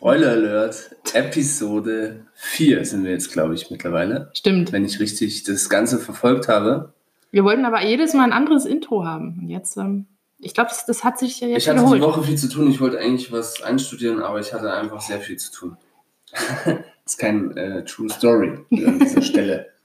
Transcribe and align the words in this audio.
Broiler 0.00 0.30
Alert, 0.30 0.96
Episode 1.12 2.24
4 2.32 2.86
sind 2.86 3.04
wir 3.04 3.10
jetzt, 3.10 3.30
glaube 3.32 3.52
ich, 3.54 3.70
mittlerweile. 3.70 4.30
Stimmt. 4.32 4.72
Wenn 4.72 4.86
ich 4.86 4.98
richtig 4.98 5.42
das 5.42 5.68
Ganze 5.68 5.98
verfolgt 5.98 6.48
habe. 6.48 6.94
Wir 7.30 7.44
wollten 7.44 7.66
aber 7.66 7.84
jedes 7.84 8.14
Mal 8.14 8.24
ein 8.24 8.32
anderes 8.32 8.64
Intro 8.64 9.04
haben. 9.04 9.38
Und 9.42 9.50
jetzt, 9.50 9.76
ähm, 9.76 10.06
ich 10.38 10.54
glaube, 10.54 10.70
das, 10.70 10.86
das 10.86 11.04
hat 11.04 11.18
sich 11.18 11.40
ja 11.40 11.48
jetzt 11.48 11.64
Ich 11.64 11.68
hatte 11.68 11.84
die. 11.84 12.00
Woche 12.00 12.22
viel 12.22 12.38
zu 12.38 12.48
tun. 12.48 12.70
Ich 12.70 12.80
wollte 12.80 12.98
eigentlich 12.98 13.30
was 13.30 13.62
einstudieren, 13.62 14.22
aber 14.22 14.40
ich 14.40 14.54
hatte 14.54 14.72
einfach 14.72 15.02
sehr 15.02 15.20
viel 15.20 15.36
zu 15.36 15.52
tun. 15.52 15.76
das 16.64 16.78
ist 17.04 17.18
kein 17.18 17.54
äh, 17.58 17.84
True 17.84 18.08
Story 18.08 18.58
an 18.70 18.98
dieser 18.98 19.22
Stelle. 19.22 19.66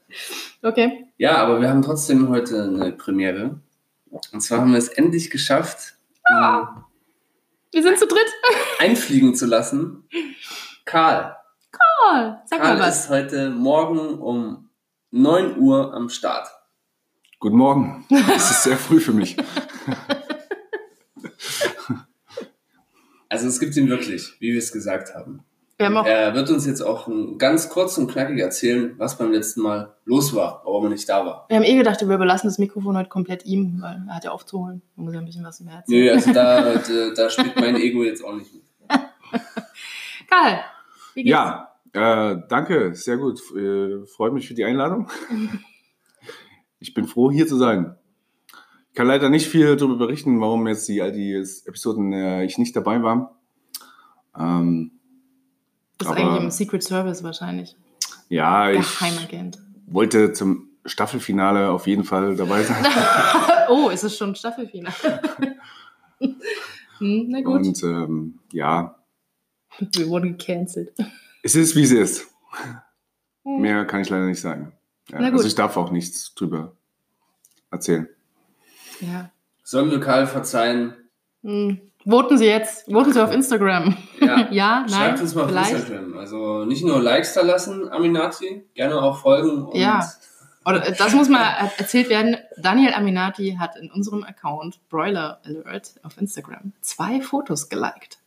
Okay. 0.62 1.04
Ja, 1.18 1.36
aber 1.36 1.60
wir 1.60 1.68
haben 1.68 1.82
trotzdem 1.82 2.28
heute 2.28 2.62
eine 2.62 2.92
Premiere. 2.92 3.60
Und 4.10 4.40
zwar 4.40 4.60
haben 4.60 4.70
wir 4.70 4.78
es 4.78 4.88
endlich 4.88 5.30
geschafft, 5.30 5.94
ihn 6.30 6.84
Wir 7.72 7.82
sind 7.82 7.98
zu 7.98 8.06
dritt. 8.06 8.26
einfliegen 8.78 9.34
zu 9.34 9.46
lassen. 9.46 10.08
Karl. 10.84 11.36
Oh, 11.74 12.34
sag 12.46 12.60
Karl 12.60 12.78
mal 12.78 12.80
was. 12.80 13.04
ist 13.04 13.10
heute 13.10 13.50
Morgen 13.50 14.18
um 14.20 14.70
9 15.10 15.58
Uhr 15.58 15.92
am 15.94 16.08
Start. 16.08 16.48
Guten 17.38 17.56
Morgen. 17.56 18.06
Es 18.34 18.50
ist 18.50 18.62
sehr 18.62 18.76
früh 18.76 19.00
für 19.00 19.12
mich. 19.12 19.36
Also 23.28 23.48
es 23.48 23.58
gibt 23.58 23.76
ihn 23.76 23.88
wirklich, 23.88 24.34
wie 24.38 24.52
wir 24.52 24.58
es 24.58 24.72
gesagt 24.72 25.14
haben. 25.14 25.44
Wir 25.78 25.86
haben 25.86 25.96
auch, 25.98 26.06
Er 26.06 26.34
wird 26.34 26.48
uns 26.48 26.64
jetzt 26.66 26.80
auch 26.80 27.06
ganz 27.36 27.68
kurz 27.68 27.98
und 27.98 28.10
knackig 28.10 28.38
erzählen, 28.38 28.94
was 28.96 29.18
beim 29.18 29.30
letzten 29.30 29.60
Mal 29.60 29.94
los 30.06 30.34
war, 30.34 30.62
warum 30.64 30.84
er 30.84 30.90
nicht 30.90 31.06
da 31.08 31.26
war. 31.26 31.44
wir 31.48 31.56
haben 31.56 31.64
eh 31.64 31.76
gedacht, 31.76 32.00
wir 32.00 32.14
überlassen 32.14 32.46
das 32.46 32.58
Mikrofon 32.58 32.96
heute 32.96 33.10
komplett 33.10 33.44
ihm, 33.44 33.78
weil 33.82 34.02
er 34.08 34.16
hat 34.16 34.24
ja 34.24 34.30
aufzuholen. 34.30 34.80
Man 34.94 35.04
muss 35.04 35.14
ja 35.14 35.20
ein 35.20 35.26
bisschen 35.26 35.44
was 35.44 35.60
im 35.60 35.68
Herzen. 35.68 35.92
Nö, 35.92 36.10
also 36.10 36.32
da, 36.32 36.74
da, 36.76 37.10
da 37.14 37.28
spielt 37.30 37.56
mein 37.56 37.76
Ego 37.76 38.04
jetzt 38.04 38.24
auch 38.24 38.34
nicht 38.34 38.54
mit. 38.54 38.62
Karl, 40.30 40.60
wie 41.14 41.24
geht's? 41.24 41.30
Ja, 41.30 41.68
äh, 41.92 42.38
danke, 42.48 42.94
sehr 42.94 43.18
gut. 43.18 43.40
Äh, 43.54 44.06
freut 44.06 44.32
mich 44.32 44.48
für 44.48 44.54
die 44.54 44.64
Einladung. 44.64 45.08
Ich 46.78 46.92
bin 46.92 47.06
froh, 47.06 47.30
hier 47.30 47.46
zu 47.46 47.56
sein. 47.56 47.96
Ich 48.90 48.94
kann 48.94 49.06
leider 49.06 49.30
nicht 49.30 49.48
viel 49.48 49.76
darüber 49.76 49.96
berichten, 49.96 50.40
warum 50.42 50.68
jetzt 50.68 50.86
die, 50.86 51.00
all 51.00 51.10
die 51.10 51.32
Episoden 51.64 52.12
äh, 52.12 52.44
ich 52.44 52.58
nicht 52.58 52.76
dabei 52.76 53.02
war. 53.02 53.40
Ähm, 54.38 54.95
ist 56.00 56.06
aber- 56.06 56.16
eigentlich 56.16 56.42
im 56.44 56.50
Secret 56.50 56.82
Service 56.82 57.22
wahrscheinlich. 57.22 57.76
ja, 58.28 58.70
ich 58.70 58.98
Geheimagent. 58.98 59.58
wollte 59.86 60.32
zum 60.32 60.68
Staffelfinale 60.84 61.70
auf 61.70 61.86
jeden 61.86 62.04
Fall 62.04 62.36
dabei 62.36 62.62
sein. 62.62 62.84
oh, 63.68 63.88
ist 63.88 64.04
es 64.04 64.16
schon 64.16 64.34
Staffelfinale? 64.36 64.94
hm, 66.98 67.26
na 67.28 67.40
gut, 67.42 67.66
Und 67.66 67.82
ähm, 67.82 68.38
ja, 68.52 68.96
wir 69.78 70.08
wurden 70.08 70.38
gecancelt. 70.38 70.92
es 71.42 71.54
ist, 71.54 71.74
wie 71.76 71.82
es 71.82 71.90
ist. 71.92 72.28
Hm. 73.44 73.60
Mehr 73.60 73.84
kann 73.84 74.00
ich 74.00 74.08
leider 74.08 74.26
nicht 74.26 74.40
sagen. 74.40 74.72
Ja, 75.08 75.18
Na 75.20 75.26
gut. 75.30 75.38
also 75.38 75.46
ich 75.48 75.54
darf 75.54 75.76
auch 75.76 75.90
nichts 75.90 76.34
drüber 76.34 76.72
erzählen. 77.70 78.08
Ja. 79.00 79.30
Sollen 79.62 79.90
wir 79.90 80.00
Karl 80.00 80.26
verzeihen? 80.26 80.94
Hm. 81.42 81.80
Voten 82.08 82.38
Sie 82.38 82.46
jetzt. 82.46 82.86
Voten 82.90 83.12
Sie 83.12 83.22
auf 83.22 83.32
Instagram. 83.32 83.96
Ja. 84.20 84.48
ja, 84.50 84.80
nein, 84.80 84.88
Schreibt 84.90 85.20
uns 85.20 85.34
mal 85.34 85.42
auf 85.42 85.48
vielleicht. 85.48 85.72
Instagram. 85.72 86.16
Also 86.18 86.64
nicht 86.64 86.84
nur 86.84 87.00
Likes 87.02 87.34
da 87.34 87.42
lassen, 87.42 87.88
Aminati, 87.90 88.64
gerne 88.74 89.00
auch 89.02 89.18
folgen. 89.18 89.66
Und 89.66 89.78
Ja. 89.78 90.08
Oder 90.64 90.86
äh, 90.86 90.94
das 90.96 91.14
muss 91.14 91.28
mal 91.28 91.42
er- 91.42 91.72
erzählt 91.78 92.08
werden. 92.08 92.36
Daniel 92.58 92.94
Aminati 92.94 93.56
hat 93.58 93.76
in 93.76 93.90
unserem 93.90 94.22
Account 94.24 94.78
Broiler 94.88 95.40
Alert 95.44 95.94
auf 96.04 96.16
Instagram 96.18 96.72
zwei 96.80 97.20
Fotos 97.20 97.68
geliked. 97.68 98.18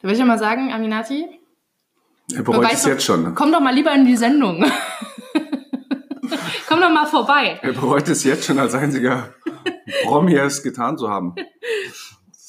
Da 0.00 0.04
würde 0.04 0.14
ich 0.14 0.20
ja 0.20 0.26
mal 0.26 0.38
sagen, 0.38 0.72
Aminati, 0.72 1.26
Er 2.34 2.42
bereut 2.42 2.72
es 2.72 2.84
jetzt 2.84 3.04
schon. 3.04 3.34
komm 3.34 3.52
doch 3.52 3.60
mal 3.60 3.74
lieber 3.74 3.92
in 3.92 4.04
die 4.04 4.16
Sendung. 4.16 4.64
komm 6.68 6.80
doch 6.80 6.90
mal 6.90 7.06
vorbei. 7.06 7.58
Er 7.62 7.72
bereut 7.72 8.08
es 8.08 8.22
jetzt 8.24 8.44
schon 8.44 8.58
als 8.58 8.74
einziger 8.74 9.30
Promi 10.04 10.36
es 10.36 10.62
getan 10.62 10.98
zu 10.98 11.08
haben. 11.08 11.34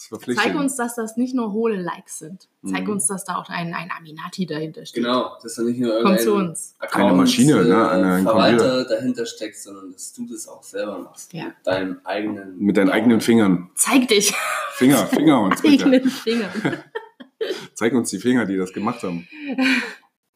Verpflichtend. 0.10 0.46
Zeig 0.54 0.60
uns, 0.60 0.76
dass 0.76 0.96
das 0.96 1.18
nicht 1.18 1.36
nur 1.36 1.54
hohle 1.54 1.76
Likes 1.80 2.18
sind. 2.20 2.48
Zeig 2.66 2.86
Mhm. 2.86 2.94
uns, 2.94 3.06
dass 3.08 3.26
da 3.26 3.36
auch 3.38 3.48
ein, 3.50 3.74
ein 3.74 3.90
Aminati 3.96 4.46
dahinter 4.48 4.86
steht. 4.86 5.04
Genau, 5.04 5.38
dass 5.42 5.56
da 5.56 5.62
nicht 5.62 5.80
nur 5.80 5.92
Komm 6.02 6.14
irgendein 6.14 6.24
zu 6.24 6.34
uns. 6.34 6.76
Account, 6.80 6.92
Keine 7.06 7.14
Maschine, 7.18 7.56
ne? 7.64 7.70
äh, 7.70 7.88
Eine- 7.90 8.14
ein 8.14 8.24
Verwalter 8.24 8.86
dahinter 8.86 9.26
steckt, 9.28 9.56
sondern 9.58 9.92
dass 9.92 10.12
du 10.14 10.26
das 10.28 10.48
auch 10.48 10.64
selber 10.64 10.98
machst. 11.00 11.32
Ja. 11.34 11.46
Mit 11.46 11.54
deinem 11.64 12.00
eigenen. 12.04 12.58
Mit 12.60 12.78
deinen 12.78 12.90
eigenen 12.90 13.22
Fingern. 13.22 13.70
Zeig 13.76 14.08
dich. 14.08 14.34
Finger, 14.74 14.98
Finger 15.08 15.42
uns 15.42 15.62
bitte. 15.62 15.86
Eigenen 15.86 16.10
Fingern. 16.10 16.50
Zeig 17.76 17.94
uns 17.94 18.10
die 18.10 18.18
Finger, 18.20 18.46
die 18.46 18.58
das 18.58 18.74
gemacht 18.74 19.04
haben. 19.04 19.28
Äh, 19.48 19.56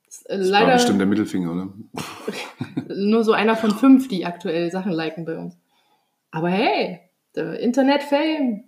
Das 0.10 0.24
war 0.30 0.38
Leider 0.62 0.74
bestimmt 0.74 1.00
der 1.00 1.08
Mittelfinger, 1.08 1.52
oder? 1.52 1.74
nur 2.96 3.24
so 3.24 3.32
einer 3.34 3.56
von 3.56 3.72
fünf, 3.72 4.08
die 4.08 4.26
aktuell 4.26 4.72
Sachen 4.72 4.92
liken 4.92 5.26
bei 5.26 5.38
uns. 5.38 5.58
Aber 6.32 6.50
hey, 6.50 7.00
der 7.36 7.60
Internet-Fame. 7.60 8.64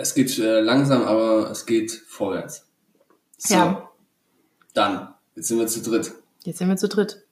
Es 0.00 0.14
geht 0.14 0.38
äh, 0.38 0.60
langsam, 0.60 1.02
aber 1.02 1.50
es 1.50 1.66
geht 1.66 1.90
vorwärts. 1.90 2.64
So, 3.36 3.54
Ja. 3.54 3.88
dann, 4.72 5.12
jetzt 5.34 5.48
sind 5.48 5.58
wir 5.58 5.66
zu 5.66 5.82
dritt. 5.82 6.12
Jetzt 6.44 6.58
sind 6.58 6.68
wir 6.68 6.76
zu 6.76 6.86
dritt. 6.88 7.24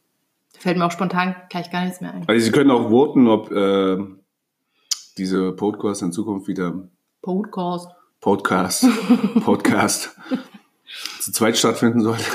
Da 0.52 0.58
fällt 0.60 0.76
mir 0.76 0.84
auch 0.84 0.90
spontan 0.90 1.36
gleich 1.48 1.70
gar 1.70 1.84
nichts 1.84 2.00
mehr 2.00 2.12
ein. 2.12 2.24
Also 2.28 2.44
Sie 2.44 2.50
können 2.50 2.72
auch 2.72 2.88
voten, 2.90 3.28
ob 3.28 3.52
äh, 3.52 3.98
diese 5.16 5.52
Podcast 5.52 6.02
in 6.02 6.10
Zukunft 6.10 6.48
wieder 6.48 6.88
Podcast. 7.22 7.88
Podcast, 8.20 8.84
Podcast 9.44 10.16
zu 11.20 11.30
zweit 11.30 11.56
stattfinden 11.56 12.00
soll. 12.00 12.18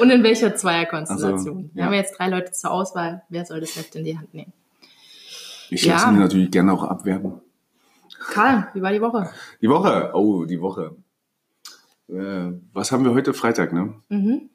Und 0.00 0.10
in 0.10 0.22
welcher 0.22 0.54
Zweierkonstellation? 0.54 1.56
Also, 1.56 1.70
Wir 1.74 1.80
ja. 1.80 1.86
haben 1.86 1.94
jetzt 1.94 2.16
drei 2.16 2.28
Leute 2.28 2.52
zur 2.52 2.70
Auswahl. 2.70 3.22
Wer 3.30 3.44
soll 3.44 3.58
das 3.60 3.74
Heft 3.74 3.96
in 3.96 4.04
die 4.04 4.16
Hand 4.16 4.32
nehmen? 4.32 4.52
Ich 5.70 5.82
Ja. 5.84 5.94
lasse 5.94 6.10
mich 6.12 6.20
natürlich 6.20 6.50
gerne 6.50 6.72
auch 6.72 6.84
abwerben. 6.84 7.40
Karl, 8.18 8.68
wie 8.74 8.82
war 8.82 8.92
die 8.92 9.00
Woche? 9.00 9.30
Die 9.60 9.68
Woche, 9.68 10.10
oh, 10.14 10.44
die 10.44 10.60
Woche. 10.60 10.96
Äh, 12.08 12.52
was 12.72 12.92
haben 12.92 13.04
wir 13.04 13.12
heute? 13.12 13.34
Freitag, 13.34 13.72
ne? 13.72 13.94
Mhm. 14.08 14.48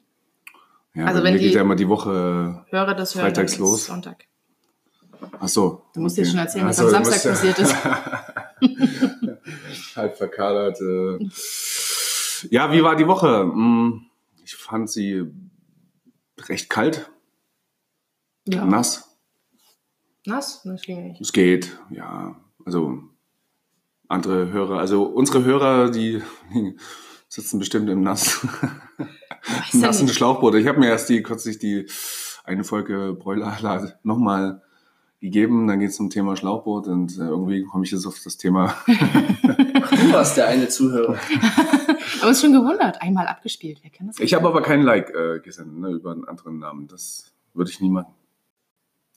Ja, 0.94 1.06
Also 1.06 1.22
wenn 1.22 1.34
mir 1.34 1.40
geht 1.40 1.50
die- 1.50 1.54
ja 1.54 1.60
immer 1.62 1.76
die 1.76 1.88
Woche. 1.88 2.64
Höre 2.70 2.94
das 2.94 3.14
hören. 3.14 3.24
Freitags 3.26 3.58
los. 3.58 3.86
Sonntag. 3.86 4.24
Ach 5.38 5.48
so. 5.48 5.84
Du 5.94 6.00
musst 6.00 6.16
jetzt 6.16 6.30
schon 6.30 6.38
erzählen, 6.40 6.66
was 6.66 6.78
so, 6.78 6.84
am 6.84 6.90
Samstag 6.90 7.22
passiert 7.32 7.58
ist. 7.58 7.74
Halb 9.96 10.16
verkadert. 10.16 10.80
Äh. 10.80 11.28
Ja, 12.50 12.72
wie 12.72 12.82
war 12.82 12.96
die 12.96 13.06
Woche? 13.06 13.40
Hm, 13.42 14.06
Ich 14.44 14.56
fand 14.56 14.90
sie 14.90 15.24
recht 16.48 16.68
kalt, 16.68 17.08
Ja. 18.46 18.64
nass. 18.64 19.11
Nass? 20.26 20.62
Das 20.64 20.82
ging 20.82 21.08
nicht. 21.08 21.20
Es 21.20 21.32
geht, 21.32 21.78
ja. 21.90 22.36
Also 22.64 23.02
andere 24.08 24.52
Hörer, 24.52 24.78
also 24.78 25.04
unsere 25.04 25.44
Hörer, 25.44 25.90
die 25.90 26.22
sitzen 27.28 27.58
bestimmt 27.58 27.88
im 27.88 28.02
Nass, 28.02 28.46
ja 29.72 29.78
nassen 29.80 30.04
nicht. 30.04 30.14
Schlauchboot. 30.14 30.54
Ich 30.54 30.66
habe 30.66 30.78
mir 30.78 30.88
erst 30.88 31.08
die 31.08 31.22
kürzlich 31.22 31.58
die 31.58 31.86
eine 32.44 32.64
Folge 32.64 33.16
Bräuler 33.18 33.98
nochmal 34.02 34.62
gegeben. 35.20 35.66
Dann 35.66 35.80
geht 35.80 35.90
es 35.90 35.96
zum 35.96 36.10
Thema 36.10 36.36
Schlauchboot 36.36 36.86
und 36.88 37.16
äh, 37.18 37.22
irgendwie 37.22 37.64
komme 37.64 37.84
ich 37.84 37.90
jetzt 37.90 38.06
auf 38.06 38.18
das 38.22 38.36
Thema. 38.36 38.76
Du 38.86 40.12
warst 40.12 40.36
der 40.36 40.48
eine 40.48 40.68
Zuhörer. 40.68 41.18
Aber 42.20 42.28
uns 42.28 42.40
schon 42.40 42.52
gewundert. 42.52 43.00
Einmal 43.00 43.26
abgespielt. 43.26 43.78
Wer 43.82 43.90
kann 43.90 44.08
das? 44.08 44.18
Ich 44.20 44.34
habe 44.34 44.46
aber 44.46 44.62
keinen 44.62 44.82
Like 44.82 45.10
äh, 45.10 45.40
gesendet 45.40 45.78
ne, 45.78 45.88
über 45.90 46.12
einen 46.12 46.24
anderen 46.26 46.58
Namen. 46.58 46.86
Das 46.88 47.32
würde 47.54 47.70
ich 47.70 47.80
nie 47.80 47.90
machen. 47.90 48.12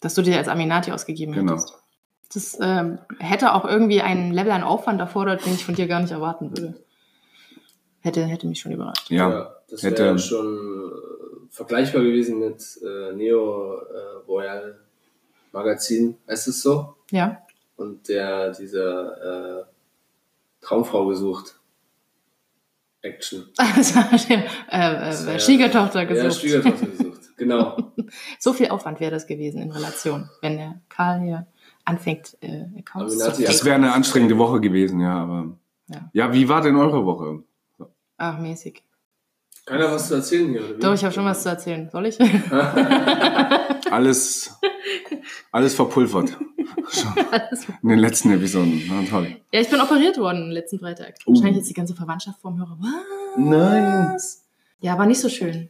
Dass 0.06 0.14
du 0.14 0.22
dir 0.22 0.38
als 0.38 0.48
Aminati 0.48 0.92
ausgegeben 0.92 1.34
Genau. 1.34 1.54
hättest. 1.54 1.74
Das 2.32 2.58
ähm, 2.62 3.00
hätte 3.18 3.56
auch 3.56 3.66
irgendwie 3.66 4.02
einen 4.02 4.32
Level 4.32 4.52
an 4.52 4.62
Aufwand 4.62 5.00
erfordert, 5.02 5.44
den 5.48 5.56
ich 5.56 5.66
von 5.66 5.74
dir 5.74 5.88
gar 5.88 6.00
nicht 6.00 6.12
erwarten 6.12 6.52
würde. 6.56 6.76
Hätte, 8.02 8.24
hätte 8.24 8.46
mich 8.46 8.60
schon 8.60 8.72
überrascht. 8.72 9.10
Ja, 9.10 9.56
das 9.68 9.82
hätte- 9.82 10.04
wäre 10.04 10.20
schon 10.20 10.46
äh, 10.58 11.48
vergleichbar 11.50 12.04
gewesen 12.04 12.38
mit 12.40 12.64
äh, 12.84 13.14
Neo 13.16 13.78
äh, 13.80 14.28
Royal 14.28 14.80
Magazin, 15.52 16.18
es 16.48 16.62
so? 16.62 16.94
Ja. 17.10 17.42
Und 17.76 18.08
der 18.08 18.52
dieser 18.52 19.62
äh, 19.62 19.64
Traumfrau 20.62 21.08
gesucht. 21.08 21.56
Action. 23.02 23.46
Also, 23.58 24.00
äh, 24.00 24.44
Das 24.70 25.24
äh, 25.24 25.28
wär- 25.28 25.40
Schwiegertochter 25.40 26.04
Ja, 26.04 26.06
gesucht. 26.06 26.42
Schwiegertochter 26.42 26.86
gesucht. 26.86 27.02
Genau. 27.38 27.78
So 28.40 28.54
viel 28.54 28.70
Aufwand 28.70 29.00
wäre 29.00 29.12
das 29.12 29.28
gewesen 29.28 29.62
in 29.62 29.72
Relation, 29.72 30.30
wenn 30.42 30.58
der 30.58 30.82
Karl 30.90 31.20
hier 31.22 31.48
anfängt, 31.84 32.38
äh, 32.42 32.66
Accounts 32.80 33.18
zu. 33.18 33.44
Das 33.44 33.66
wäre 33.66 33.76
eine 33.76 33.92
anstrengende 33.94 34.38
Woche 34.38 34.60
gewesen, 34.62 35.00
ja. 35.00 35.16
Aber 35.24 35.58
Ja. 35.88 36.10
ja, 36.14 36.34
wie 36.34 36.48
war 36.50 36.62
denn 36.62 36.76
eure 36.76 37.06
Woche? 37.06 37.44
Ach, 38.18 38.40
mäßig. 38.40 38.84
Keiner 39.66 39.92
was 39.92 40.08
zu 40.08 40.16
erzählen 40.16 40.50
hier, 40.52 40.64
oder 40.64 40.76
wie? 40.78 40.80
Doch, 40.80 40.94
ich 40.94 41.04
habe 41.04 41.14
schon 41.14 41.26
was 41.26 41.42
zu 41.44 41.50
erzählen. 41.50 41.90
Soll 41.92 42.06
ich? 42.06 42.20
Alles 43.92 44.54
Alles 45.52 45.74
verpulvert. 45.76 46.38
Schon 46.90 47.14
Alles- 47.32 47.66
in 47.82 47.90
den 47.90 48.00
letzten 48.00 48.32
Episoden. 48.32 48.84
Na, 48.88 49.04
toll. 49.10 49.38
Ja, 49.52 49.60
ich 49.62 49.70
bin 49.70 49.82
operiert 49.82 50.18
worden 50.20 50.52
letzten 50.52 50.80
Freitag. 50.80 51.16
Oh. 51.26 51.32
Wahrscheinlich 51.34 51.58
jetzt 51.58 51.70
die 51.70 51.74
ganze 51.74 51.96
Verwandtschaft 51.96 52.40
vorm 52.42 52.60
Hörer. 52.60 52.78
Was? 52.80 53.38
Nein. 53.38 54.18
Ja, 54.82 54.98
war 55.00 55.06
nicht 55.08 55.20
so 55.20 55.30
schön. 55.30 55.70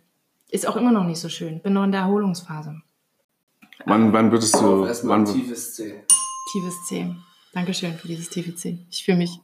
Ist 0.50 0.68
auch 0.68 0.76
immer 0.76 0.92
noch 0.92 1.06
nicht 1.06 1.20
so 1.20 1.30
schön. 1.30 1.62
Bin 1.62 1.74
noch 1.74 1.84
in 1.84 1.92
der 1.92 2.02
Erholungsphase. 2.02 2.82
Wann, 3.86 4.14
wann 4.14 4.32
würdest 4.32 4.56
du. 4.56 4.88
Wann, 5.04 5.26
tiefes 5.26 5.76
C. 5.76 6.04
Tiefes 6.52 6.76
C. 6.88 7.16
Dankeschön 7.54 7.94
für 7.94 8.08
dieses 8.08 8.30
tiefe 8.30 8.56
C. 8.56 8.80
Ich 8.90 9.04
fühle 9.06 9.18
mich 9.18 9.40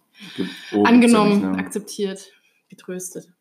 Oh, 0.71 0.77
ja 0.77 0.83
angenommen, 0.83 1.31
nicht, 1.41 1.51
ne? 1.51 1.57
akzeptiert, 1.57 2.31
getröstet, 2.69 3.31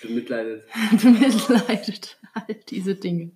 Bemitleidet. 0.00 0.64
bemitleidet. 1.02 2.18
All 2.34 2.54
diese 2.68 2.94
Dinge. 2.94 3.32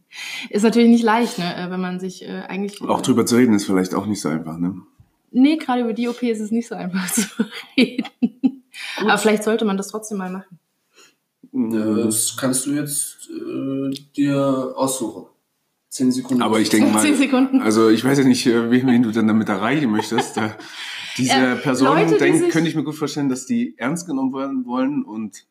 Ist 0.48 0.62
natürlich 0.62 0.88
nicht 0.88 1.02
leicht, 1.02 1.38
ne? 1.38 1.54
äh, 1.56 1.70
wenn 1.70 1.80
man 1.80 1.98
sich 2.00 2.22
äh, 2.22 2.42
eigentlich. 2.48 2.80
Auch 2.82 3.02
drüber 3.02 3.26
zu 3.26 3.36
reden 3.36 3.54
ist 3.54 3.66
vielleicht 3.66 3.94
auch 3.94 4.06
nicht 4.06 4.20
so 4.20 4.28
einfach, 4.28 4.56
ne? 4.58 4.80
Nee, 5.32 5.56
gerade 5.56 5.82
über 5.82 5.92
die 5.92 6.08
OP 6.08 6.22
ist 6.22 6.40
es 6.40 6.50
nicht 6.50 6.68
so 6.68 6.74
einfach 6.74 7.10
zu 7.12 7.26
reden. 7.76 8.06
Aber 8.98 9.18
vielleicht 9.18 9.44
sollte 9.44 9.64
man 9.64 9.76
das 9.76 9.88
trotzdem 9.88 10.18
mal 10.18 10.30
machen. 10.30 10.58
Äh, 11.54 12.02
Das 12.04 12.36
kannst 12.36 12.66
du 12.66 12.72
jetzt 12.72 13.28
äh, 13.30 13.90
dir 14.16 14.72
aussuchen. 14.76 15.26
Zehn 15.88 16.10
Sekunden. 16.10 16.42
Aber 16.42 16.58
ich 16.60 16.70
denke 16.70 16.90
mal, 16.92 17.02
Zehn 17.02 17.16
Sekunden. 17.16 17.60
also 17.60 17.90
ich 17.90 18.02
weiß 18.02 18.18
ja 18.18 18.24
nicht, 18.24 18.46
äh, 18.46 18.70
wen, 18.70 19.02
du 19.02 19.10
dann 19.10 19.26
damit 19.28 19.48
erreichen 19.48 19.90
möchtest. 19.90 20.38
Äh, 20.38 20.50
Diese 21.18 21.34
Äh, 21.34 21.56
Personen 21.56 21.98
Leute, 22.04 22.14
die 22.14 22.18
denken, 22.18 22.38
sich- 22.38 22.50
könnte 22.50 22.68
ich 22.70 22.74
mir 22.74 22.84
gut 22.84 22.94
vorstellen, 22.94 23.28
dass 23.28 23.44
die 23.44 23.74
ernst 23.78 24.06
genommen 24.06 24.32
werden 24.32 24.64
wollen 24.64 25.02
und 25.04 25.44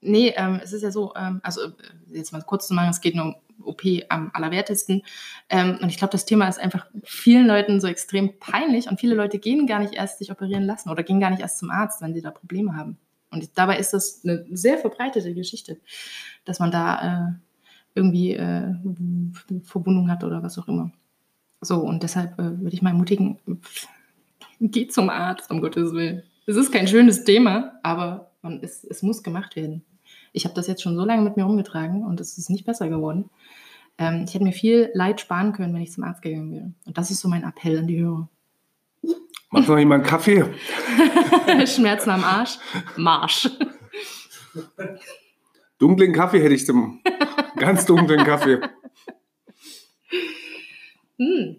Nee, 0.00 0.32
ähm, 0.36 0.60
es 0.62 0.72
ist 0.72 0.82
ja 0.82 0.92
so, 0.92 1.12
ähm, 1.16 1.40
also 1.42 1.60
jetzt 2.06 2.32
mal 2.32 2.40
kurz 2.42 2.68
zu 2.68 2.74
machen, 2.74 2.90
es 2.90 3.00
geht 3.00 3.16
nur 3.16 3.24
um 3.26 3.34
OP 3.64 3.82
am 4.08 4.30
allerwertesten. 4.32 5.02
Ähm, 5.50 5.76
und 5.82 5.88
ich 5.88 5.98
glaube, 5.98 6.12
das 6.12 6.24
Thema 6.24 6.48
ist 6.48 6.60
einfach 6.60 6.86
vielen 7.02 7.48
Leuten 7.48 7.80
so 7.80 7.88
extrem 7.88 8.38
peinlich 8.38 8.88
und 8.88 9.00
viele 9.00 9.16
Leute 9.16 9.40
gehen 9.40 9.66
gar 9.66 9.80
nicht 9.80 9.94
erst 9.94 10.20
sich 10.20 10.30
operieren 10.30 10.62
lassen 10.64 10.88
oder 10.90 11.02
gehen 11.02 11.18
gar 11.18 11.30
nicht 11.30 11.40
erst 11.42 11.58
zum 11.58 11.70
Arzt, 11.70 12.00
wenn 12.00 12.14
sie 12.14 12.22
da 12.22 12.30
Probleme 12.30 12.76
haben. 12.76 12.96
Und 13.30 13.58
dabei 13.58 13.78
ist 13.78 13.92
das 13.92 14.22
eine 14.24 14.46
sehr 14.50 14.78
verbreitete 14.78 15.34
Geschichte, 15.34 15.78
dass 16.44 16.60
man 16.60 16.70
da 16.70 17.28
äh, 17.28 17.32
irgendwie 17.94 18.34
äh, 18.34 18.74
Verwundung 19.64 20.10
hat 20.10 20.24
oder 20.24 20.42
was 20.42 20.58
auch 20.58 20.68
immer. 20.68 20.92
So, 21.60 21.80
und 21.80 22.02
deshalb 22.02 22.38
äh, 22.38 22.60
würde 22.60 22.74
ich 22.74 22.82
mal 22.82 22.90
ermutigen, 22.90 23.38
geht 24.60 24.92
zum 24.92 25.10
Arzt, 25.10 25.50
um 25.50 25.60
Gottes 25.60 25.92
Willen. 25.92 26.22
Es 26.46 26.56
ist 26.56 26.72
kein 26.72 26.88
schönes 26.88 27.24
Thema, 27.24 27.78
aber 27.82 28.30
man, 28.42 28.60
es, 28.62 28.84
es 28.84 29.02
muss 29.02 29.22
gemacht 29.22 29.56
werden. 29.56 29.84
Ich 30.32 30.44
habe 30.44 30.54
das 30.54 30.66
jetzt 30.66 30.82
schon 30.82 30.96
so 30.96 31.04
lange 31.04 31.22
mit 31.22 31.36
mir 31.36 31.44
rumgetragen 31.44 32.04
und 32.04 32.20
es 32.20 32.38
ist 32.38 32.48
nicht 32.48 32.64
besser 32.64 32.88
geworden. 32.88 33.28
Ähm, 33.98 34.24
ich 34.26 34.34
hätte 34.34 34.44
mir 34.44 34.52
viel 34.52 34.90
Leid 34.94 35.20
sparen 35.20 35.52
können, 35.52 35.74
wenn 35.74 35.82
ich 35.82 35.92
zum 35.92 36.04
Arzt 36.04 36.22
gegangen 36.22 36.52
wäre. 36.52 36.72
Und 36.86 36.96
das 36.96 37.10
ist 37.10 37.20
so 37.20 37.28
mein 37.28 37.42
Appell 37.42 37.78
an 37.78 37.86
die 37.86 38.00
Hörer. 38.00 38.28
Macht 39.50 39.68
noch 39.68 39.78
jemand 39.78 40.04
einen 40.04 40.10
Kaffee. 40.10 40.44
Schmerzen 41.66 42.10
am 42.10 42.24
Arsch, 42.24 42.58
Marsch. 42.96 43.50
Dunklen 45.78 46.12
Kaffee 46.12 46.42
hätte 46.42 46.54
ich 46.54 46.66
zum 46.66 47.00
ganz 47.56 47.86
dunklen 47.86 48.24
Kaffee. 48.24 48.60
Hm. 51.18 51.56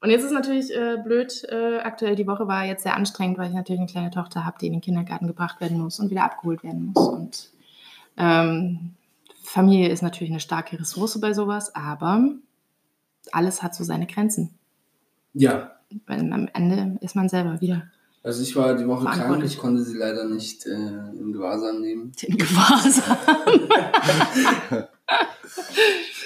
Und 0.00 0.10
jetzt 0.10 0.24
ist 0.24 0.32
natürlich 0.32 0.74
äh, 0.74 0.98
blöd, 1.02 1.44
äh, 1.48 1.78
aktuell 1.78 2.16
die 2.16 2.26
Woche 2.26 2.48
war 2.48 2.64
jetzt 2.64 2.82
sehr 2.82 2.96
anstrengend, 2.96 3.38
weil 3.38 3.48
ich 3.48 3.54
natürlich 3.54 3.80
eine 3.80 3.90
kleine 3.90 4.10
Tochter 4.10 4.44
habe, 4.44 4.58
die 4.60 4.66
in 4.66 4.72
den 4.72 4.80
Kindergarten 4.80 5.28
gebracht 5.28 5.60
werden 5.60 5.78
muss 5.78 6.00
und 6.00 6.10
wieder 6.10 6.24
abgeholt 6.24 6.64
werden 6.64 6.86
muss. 6.86 7.08
Und 7.08 7.50
ähm, 8.16 8.94
Familie 9.44 9.90
ist 9.90 10.02
natürlich 10.02 10.32
eine 10.32 10.40
starke 10.40 10.78
Ressource 10.80 11.20
bei 11.20 11.32
sowas, 11.32 11.74
aber 11.76 12.30
alles 13.30 13.62
hat 13.62 13.76
so 13.76 13.84
seine 13.84 14.08
Grenzen. 14.08 14.58
Ja. 15.34 15.76
Weil 16.06 16.32
am 16.32 16.48
Ende 16.52 16.98
ist 17.00 17.16
man 17.16 17.28
selber 17.28 17.60
wieder 17.60 17.90
Also 18.22 18.42
ich 18.42 18.54
war 18.56 18.74
die 18.74 18.86
Woche 18.86 19.04
krank, 19.04 19.44
ich 19.44 19.58
konnte 19.58 19.82
sie 19.82 19.96
leider 19.96 20.24
nicht 20.24 20.66
äh, 20.66 20.70
in 20.70 21.32
Gewahrsam 21.32 21.80
nehmen. 21.80 22.12
in 22.22 22.36
Gewahrsam. 22.36 23.16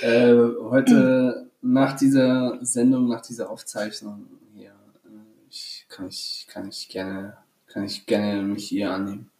Äh, 0.02 0.34
heute 0.60 1.48
nach 1.62 1.96
dieser 1.96 2.58
Sendung, 2.60 3.08
nach 3.08 3.22
dieser 3.22 3.50
Aufzeichnung 3.50 4.26
hier, 4.54 4.70
äh, 4.70 5.08
ich, 5.50 5.86
kann 5.88 6.06
ich 6.08 6.46
kann 6.48 6.68
ich 6.68 6.88
gerne 6.88 7.38
kann 7.66 7.82
ich 7.84 8.06
gerne 8.06 8.42
mich 8.42 8.70
ihr 8.72 8.92
annehmen. 8.92 9.30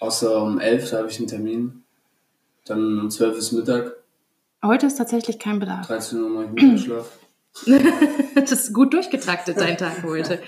Außer 0.00 0.42
um 0.42 0.58
11 0.58 0.90
da 0.90 0.98
habe 0.98 1.08
ich 1.08 1.18
einen 1.18 1.28
Termin. 1.28 1.84
Dann 2.64 2.98
um 2.98 3.10
12 3.10 3.38
ist 3.38 3.52
Mittag, 3.52 3.92
Heute 4.64 4.86
ist 4.86 4.94
tatsächlich 4.94 5.40
kein 5.40 5.58
Bedarf. 5.58 5.88
13 5.88 6.20
Uhr 6.22 6.28
mache 6.28 6.44
ich 6.44 6.52
Mittagsschlaf. 6.52 7.18
Das 8.34 8.52
ist 8.52 8.72
gut 8.72 8.92
durchgetaktet, 8.94 9.58
dein 9.58 9.76
Tag 9.76 10.02
heute. 10.04 10.40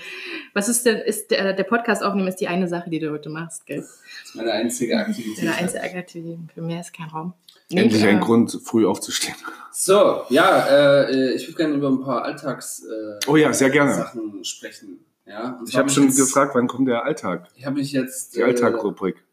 Was 0.53 0.69
ist 0.69 0.85
denn, 0.85 0.97
ist 0.97 1.31
der, 1.31 1.53
der 1.53 1.63
Podcast 1.63 2.03
aufnehmen 2.03 2.27
ist 2.27 2.37
die 2.37 2.47
eine 2.47 2.67
Sache, 2.67 2.89
die 2.89 2.99
du 2.99 3.11
heute 3.11 3.29
machst, 3.29 3.65
gell? 3.65 3.79
Das 3.81 3.89
ist 4.25 4.35
meine 4.35 4.51
einzige 4.51 4.97
Aktivität. 4.97 5.39
Deine 5.39 5.55
einzige 5.55 5.81
Aktivität. 5.83 6.39
Für 6.53 6.61
mehr 6.61 6.81
ist 6.81 6.93
kein 6.93 7.07
Raum. 7.09 7.33
Endlich 7.69 8.03
ein 8.05 8.17
äh, 8.17 8.21
Grund, 8.21 8.59
früh 8.63 8.85
aufzustehen. 8.85 9.35
So, 9.71 10.21
ja, 10.29 10.67
äh, 11.07 11.33
ich 11.33 11.47
würde 11.47 11.57
gerne 11.57 11.73
über 11.75 11.89
ein 11.89 12.01
paar 12.01 12.23
Alltags 12.23 12.83
äh, 12.83 13.19
Oh 13.27 13.35
ja, 13.35 13.51
sehr 13.53 13.69
gerne. 13.71 13.93
Sachen 13.95 14.43
sprechen. 14.45 14.99
Ja, 15.25 15.57
und 15.59 15.67
Ich 15.67 15.75
habe 15.75 15.87
hab 15.87 15.91
schon 15.93 16.03
jetzt- 16.05 16.17
gefragt, 16.17 16.53
wann 16.53 16.67
kommt 16.67 16.87
der 16.87 17.03
Alltag? 17.03 17.47
Ich 17.55 17.65
habe 17.65 17.77
mich 17.77 17.91
jetzt 17.91 18.35
Die 18.35 18.43
Alltag-Rubrik. 18.43 19.23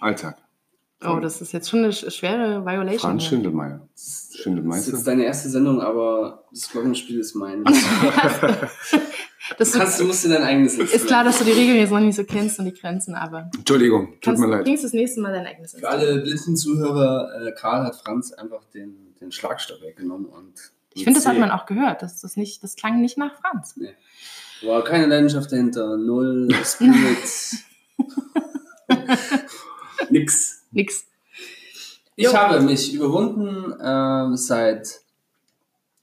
Alltag. 0.00 0.36
Oh, 1.04 1.20
das 1.20 1.40
ist 1.40 1.52
jetzt 1.52 1.68
schon 1.70 1.80
eine 1.80 1.90
sch- 1.92 2.10
schwere 2.10 2.64
Violation. 2.64 2.98
Franz 3.00 3.22
hier. 3.22 3.28
Schindelmeier. 3.30 3.80
Das 4.78 4.88
ist 4.88 4.92
jetzt 4.94 5.06
deine 5.06 5.24
erste 5.24 5.48
Sendung, 5.48 5.80
aber 5.80 6.44
das 6.52 6.70
Glockenspiel 6.70 7.18
ist 7.20 7.34
mein. 7.34 7.64
Das 9.58 9.72
Du, 9.72 9.78
kannst, 9.78 10.00
du 10.00 10.04
musst 10.04 10.24
dir 10.24 10.28
dein 10.30 10.44
eigenes 10.44 10.78
ist 10.78 11.06
klar, 11.06 11.24
dass 11.24 11.38
du 11.40 11.44
die 11.44 11.50
Regeln 11.50 11.76
jetzt 11.76 11.90
noch 11.90 11.98
nicht 12.00 12.14
so 12.14 12.24
kennst 12.24 12.58
und 12.60 12.64
die 12.64 12.72
Grenzen, 12.72 13.14
aber 13.14 13.50
Entschuldigung, 13.54 14.12
tut 14.12 14.22
kannst, 14.22 14.40
mir 14.40 14.46
leid. 14.48 14.62
bringst 14.64 14.84
das 14.84 14.92
nächste 14.92 15.20
Mal 15.20 15.32
dein 15.32 15.44
eigenes 15.46 15.72
Für 15.72 15.88
alle 15.88 16.20
blinden 16.22 16.56
Zuhörer, 16.56 17.28
äh, 17.48 17.52
Karl 17.52 17.84
hat 17.84 17.96
Franz 17.96 18.32
einfach 18.32 18.64
den, 18.72 19.12
den 19.20 19.30
Schlagstock 19.32 19.82
weggenommen 19.82 20.26
und. 20.26 20.54
Ich 20.94 21.04
finde, 21.04 21.18
das 21.18 21.26
hat 21.26 21.38
man 21.38 21.50
auch 21.50 21.66
gehört. 21.66 22.02
Das, 22.02 22.20
das, 22.20 22.36
nicht, 22.36 22.62
das 22.62 22.76
klang 22.76 23.00
nicht 23.00 23.18
nach 23.18 23.32
Franz. 23.40 23.74
War 24.62 24.84
keine 24.84 25.06
Leidenschaft 25.06 25.50
dahinter, 25.50 25.96
null 25.98 26.48
Spirit. 26.64 27.58
Nix. 30.10 30.61
Nix. 30.72 31.06
Ich 32.16 32.24
Jo. 32.26 32.34
habe 32.34 32.60
mich 32.60 32.92
überwunden 32.92 33.74
ähm, 33.82 34.36
seit, 34.36 35.00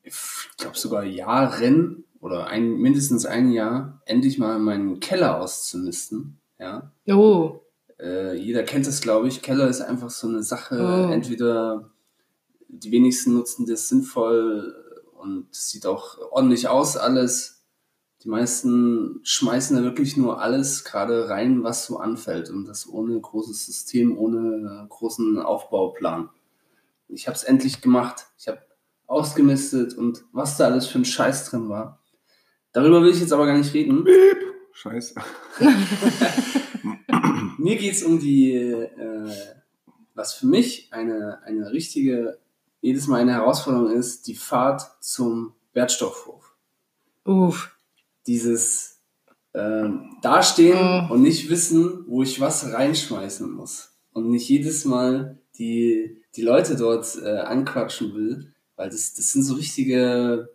ich 0.03 0.13
glaube 0.57 0.77
sogar 0.77 1.03
Jahren 1.03 2.03
oder 2.21 2.47
ein, 2.47 2.73
mindestens 2.77 3.25
ein 3.25 3.51
Jahr, 3.51 4.01
endlich 4.05 4.37
mal 4.39 4.59
meinen 4.59 4.99
Keller 4.99 5.39
auszumisten. 5.39 6.37
Ja. 6.59 6.91
Oh, 7.07 7.61
Äh, 7.99 8.35
jeder 8.35 8.63
kennt 8.63 8.87
das, 8.87 9.01
glaube 9.01 9.27
ich. 9.27 9.41
Keller 9.41 9.67
ist 9.67 9.81
einfach 9.81 10.09
so 10.09 10.27
eine 10.27 10.41
Sache. 10.43 10.77
Oh. 10.79 11.11
Entweder 11.11 11.89
die 12.67 12.91
wenigsten 12.91 13.33
nutzen 13.33 13.65
das 13.65 13.87
sinnvoll 13.89 14.73
und 15.17 15.47
sieht 15.51 15.85
auch 15.85 16.17
ordentlich 16.31 16.67
aus 16.67 16.97
alles. 16.97 17.58
Die 18.23 18.29
meisten 18.29 19.21
schmeißen 19.23 19.77
da 19.77 19.83
wirklich 19.83 20.17
nur 20.17 20.41
alles 20.41 20.83
gerade 20.83 21.29
rein, 21.29 21.63
was 21.63 21.85
so 21.85 21.99
anfällt 21.99 22.49
und 22.49 22.65
das 22.65 22.87
ohne 22.87 23.19
großes 23.19 23.65
System, 23.65 24.17
ohne 24.17 24.85
großen 24.89 25.39
Aufbauplan. 25.39 26.29
Ich 27.07 27.27
habe 27.27 27.35
es 27.35 27.43
endlich 27.43 27.81
gemacht. 27.81 28.27
Ich 28.37 28.49
habe 28.49 28.61
ausgemistet 29.07 29.93
und 29.93 30.25
was 30.33 30.57
da 30.57 30.65
alles 30.65 30.85
für 30.85 30.99
ein 30.99 31.05
Scheiß 31.05 31.49
drin 31.49 31.69
war. 31.69 31.99
Darüber 32.73 33.01
will 33.01 33.11
ich 33.11 33.21
jetzt 33.21 33.33
aber 33.33 33.45
gar 33.45 33.57
nicht 33.57 33.73
reden. 33.73 34.05
Scheiße. 34.73 35.15
Mir 37.57 37.77
geht's 37.77 38.03
um 38.03 38.19
die, 38.19 38.53
äh, 38.53 39.29
was 40.13 40.33
für 40.33 40.45
mich 40.45 40.89
eine, 40.91 41.41
eine 41.43 41.71
richtige, 41.71 42.37
jedes 42.81 43.07
Mal 43.07 43.21
eine 43.21 43.33
Herausforderung 43.33 43.91
ist, 43.91 44.27
die 44.27 44.35
Fahrt 44.35 44.81
zum 45.01 45.53
Wertstoffhof. 45.73 46.53
uff. 47.25 47.78
Dieses 48.29 48.99
ähm, 49.55 50.15
Dastehen 50.21 51.07
Mm. 51.07 51.11
und 51.11 51.21
nicht 51.23 51.49
wissen, 51.49 52.05
wo 52.07 52.21
ich 52.21 52.39
was 52.39 52.71
reinschmeißen 52.71 53.51
muss. 53.51 53.97
Und 54.13 54.29
nicht 54.29 54.47
jedes 54.47 54.85
Mal 54.85 55.39
die, 55.57 56.21
die 56.35 56.43
Leute 56.43 56.75
dort 56.75 57.17
äh, 57.23 57.39
anquatschen 57.39 58.13
will, 58.13 58.53
weil 58.75 58.89
das, 58.89 59.15
das 59.15 59.31
sind 59.33 59.41
so 59.43 59.55
richtige, 59.55 60.49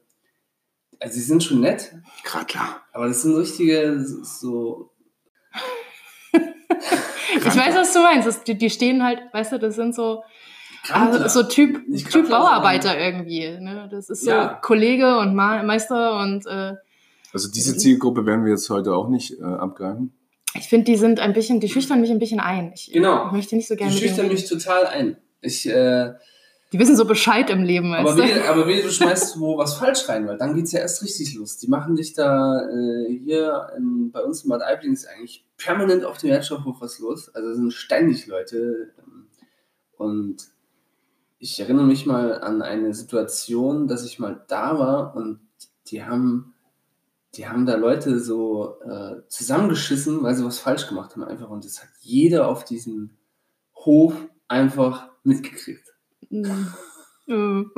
also 1.00 1.14
sie 1.14 1.20
sind 1.22 1.42
schon 1.42 1.60
nett, 1.60 1.94
Gerade 2.22 2.46
klar. 2.46 2.82
aber 2.92 3.08
das 3.08 3.22
sind 3.22 3.34
richtige, 3.36 4.04
so, 4.22 4.92
Ich 7.36 7.44
weiß, 7.56 7.74
was 7.74 7.92
du 7.92 8.00
meinst. 8.00 8.26
Das, 8.28 8.44
die, 8.44 8.56
die 8.56 8.70
stehen 8.70 9.02
halt, 9.02 9.20
weißt 9.32 9.52
du, 9.52 9.58
das 9.58 9.74
sind 9.74 9.94
so, 9.94 10.22
also, 10.92 11.28
so 11.28 11.48
Typ, 11.48 11.84
typ 11.86 12.06
Krantler, 12.08 12.38
Bauarbeiter 12.38 12.98
irgendwie. 12.98 13.48
Ne? 13.58 13.88
Das 13.90 14.08
ist 14.08 14.22
so 14.24 14.30
Ja. 14.30 14.54
Kollege 14.62 15.18
und 15.18 15.34
Meister 15.34 16.18
und 16.20 16.46
äh, 16.46 16.74
Also 17.34 17.50
diese 17.50 17.76
Zielgruppe 17.76 18.24
werden 18.26 18.44
wir 18.44 18.52
jetzt 18.52 18.70
heute 18.70 18.94
auch 18.94 19.08
nicht 19.08 19.38
äh, 19.38 19.42
abgreifen. 19.42 20.14
ich 20.56 20.68
finde, 20.68 20.84
die 20.84 20.96
sind 20.96 21.18
ein 21.20 21.32
bisschen, 21.32 21.60
die 21.60 21.68
schüchtern 21.68 22.00
mich 22.00 22.10
ein 22.10 22.18
bisschen 22.20 22.40
ein. 22.40 22.72
Ich, 22.74 22.90
Genau. 22.92 23.26
ich 23.26 23.32
möchte 23.32 23.56
nicht 23.56 23.68
so 23.68 23.74
Die 23.74 23.78
gerne 23.78 23.92
denen 23.94 24.08
schüchtern 24.08 24.28
mich 24.28 24.48
total 24.48 24.86
ein. 24.86 25.16
Ich, 25.40 25.68
äh, 25.68 26.14
Die 26.72 26.78
wissen 26.78 26.96
so 26.96 27.04
Bescheid 27.04 27.50
im 27.50 27.62
Leben. 27.62 27.92
Aber 27.92 28.16
wehe, 28.16 28.48
aber 28.48 28.66
wehe, 28.66 28.82
du 28.82 28.88
schmeißt 28.90 29.38
wo 29.40 29.58
was 29.58 29.74
falsch 29.74 30.08
rein, 30.08 30.26
weil 30.26 30.38
dann 30.38 30.54
geht's 30.54 30.72
ja 30.72 30.78
erst 30.80 31.02
richtig 31.02 31.34
los. 31.34 31.58
Die 31.58 31.68
machen 31.68 31.96
dich 31.96 32.14
da 32.14 32.60
äh, 32.68 33.12
hier 33.18 33.68
in, 33.76 34.10
bei 34.12 34.20
uns 34.22 34.44
in 34.44 34.50
Bad 34.50 34.62
Aibling 34.62 34.92
ist 34.92 35.06
eigentlich 35.06 35.44
permanent 35.58 36.04
auf 36.04 36.18
dem 36.18 36.30
Wertstoffhof 36.30 36.76
was 36.80 36.98
los. 37.00 37.34
Also 37.34 37.50
es 37.50 37.56
sind 37.56 37.72
ständig 37.72 38.26
Leute. 38.26 38.92
Und 39.96 40.36
ich 41.38 41.60
erinnere 41.60 41.84
mich 41.86 42.06
mal 42.06 42.40
an 42.40 42.62
eine 42.62 42.94
Situation, 42.94 43.86
dass 43.86 44.04
ich 44.06 44.18
mal 44.18 44.42
da 44.48 44.78
war 44.78 45.14
und 45.14 45.40
die 45.88 46.02
haben, 46.02 46.53
die 47.36 47.48
haben 47.48 47.66
da 47.66 47.76
Leute 47.76 48.20
so 48.20 48.78
äh, 48.82 49.22
zusammengeschissen, 49.28 50.22
weil 50.22 50.34
sie 50.34 50.44
was 50.44 50.58
falsch 50.58 50.88
gemacht 50.88 51.12
haben 51.12 51.24
einfach. 51.24 51.50
Und 51.50 51.64
das 51.64 51.82
hat 51.82 51.88
jeder 52.00 52.48
auf 52.48 52.64
diesem 52.64 53.10
Hof 53.74 54.14
einfach 54.48 55.08
mitgekriegt. 55.22 55.92
Mhm. 56.30 56.72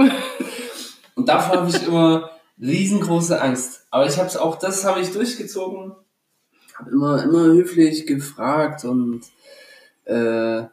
Und 1.15 1.29
davor 1.29 1.57
habe 1.57 1.71
ich 1.71 1.87
immer 1.87 2.31
riesengroße 2.61 3.41
Angst. 3.41 3.87
Aber 3.91 4.07
ich 4.07 4.19
habe 4.19 4.29
es 4.29 4.37
auch, 4.37 4.57
das 4.57 4.85
habe 4.85 5.01
ich 5.01 5.13
durchgezogen. 5.13 5.95
Habe 6.75 6.91
immer, 6.91 7.23
immer 7.23 7.45
höflich 7.45 8.07
gefragt 8.07 8.85
und 8.85 9.23
äh, 10.05 10.65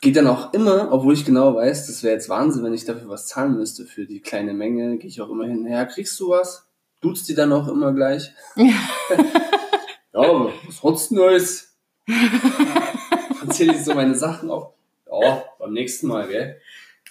geht 0.00 0.16
dann 0.16 0.26
auch 0.26 0.52
immer, 0.52 0.92
obwohl 0.92 1.14
ich 1.14 1.24
genau 1.24 1.54
weiß, 1.54 1.86
das 1.86 2.02
wäre 2.02 2.14
jetzt 2.14 2.28
Wahnsinn, 2.28 2.64
wenn 2.64 2.74
ich 2.74 2.84
dafür 2.84 3.08
was 3.08 3.26
zahlen 3.28 3.56
müsste 3.56 3.84
für 3.84 4.06
die 4.06 4.20
kleine 4.20 4.54
Menge, 4.54 4.98
gehe 4.98 5.08
ich 5.08 5.20
auch 5.20 5.30
immer 5.30 5.46
hin, 5.46 5.66
ja, 5.66 5.84
kriegst 5.84 6.18
du 6.20 6.30
was? 6.30 6.65
Duzt 7.00 7.28
die 7.28 7.34
dann 7.34 7.52
auch 7.52 7.68
immer 7.68 7.92
gleich? 7.92 8.32
ja, 8.56 8.72
aber 10.12 10.52
was 10.66 10.82
hat's 10.82 11.10
Neues? 11.10 11.76
Erzähle 13.42 13.74
ich 13.74 13.84
so 13.84 13.94
meine 13.94 14.14
Sachen 14.14 14.50
auf. 14.50 14.72
Ja, 15.10 15.44
beim 15.58 15.72
nächsten 15.72 16.08
Mal, 16.08 16.28
gell? 16.28 16.60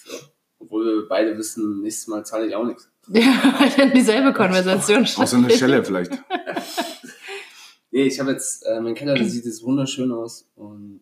So. 0.03 0.17
Obwohl 0.59 0.85
wir 0.85 1.07
beide 1.07 1.37
wissen, 1.37 1.81
nächstes 1.81 2.07
Mal 2.07 2.25
zahle 2.25 2.47
ich 2.47 2.55
auch 2.55 2.65
nichts. 2.65 2.89
Ja, 3.07 3.53
weil 3.59 3.69
dann 3.77 3.93
dieselbe 3.93 4.33
Konversation 4.33 5.03
Außer 5.03 5.37
eine 5.37 5.49
Schelle 5.51 5.83
vielleicht. 5.83 6.11
Nee, 7.91 8.07
ich 8.07 8.19
habe 8.19 8.31
jetzt, 8.31 8.65
äh, 8.65 8.81
mein 8.81 8.93
Keller, 8.93 9.13
der 9.13 9.25
sieht 9.25 9.45
jetzt 9.45 9.63
wunderschön 9.63 10.11
aus 10.11 10.49
und 10.55 10.99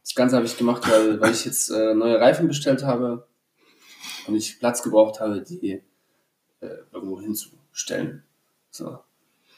das 0.00 0.14
Ganze 0.14 0.36
habe 0.36 0.46
ich 0.46 0.56
gemacht, 0.56 0.82
weil, 0.90 1.20
weil 1.20 1.32
ich 1.32 1.44
jetzt 1.44 1.68
äh, 1.68 1.92
neue 1.92 2.18
Reifen 2.18 2.48
bestellt 2.48 2.82
habe 2.82 3.28
und 4.26 4.34
ich 4.34 4.58
Platz 4.58 4.82
gebraucht 4.82 5.20
habe, 5.20 5.42
die 5.42 5.82
äh, 6.64 6.94
irgendwo 6.94 7.20
hinzustellen. 7.20 8.22
So. 8.70 8.98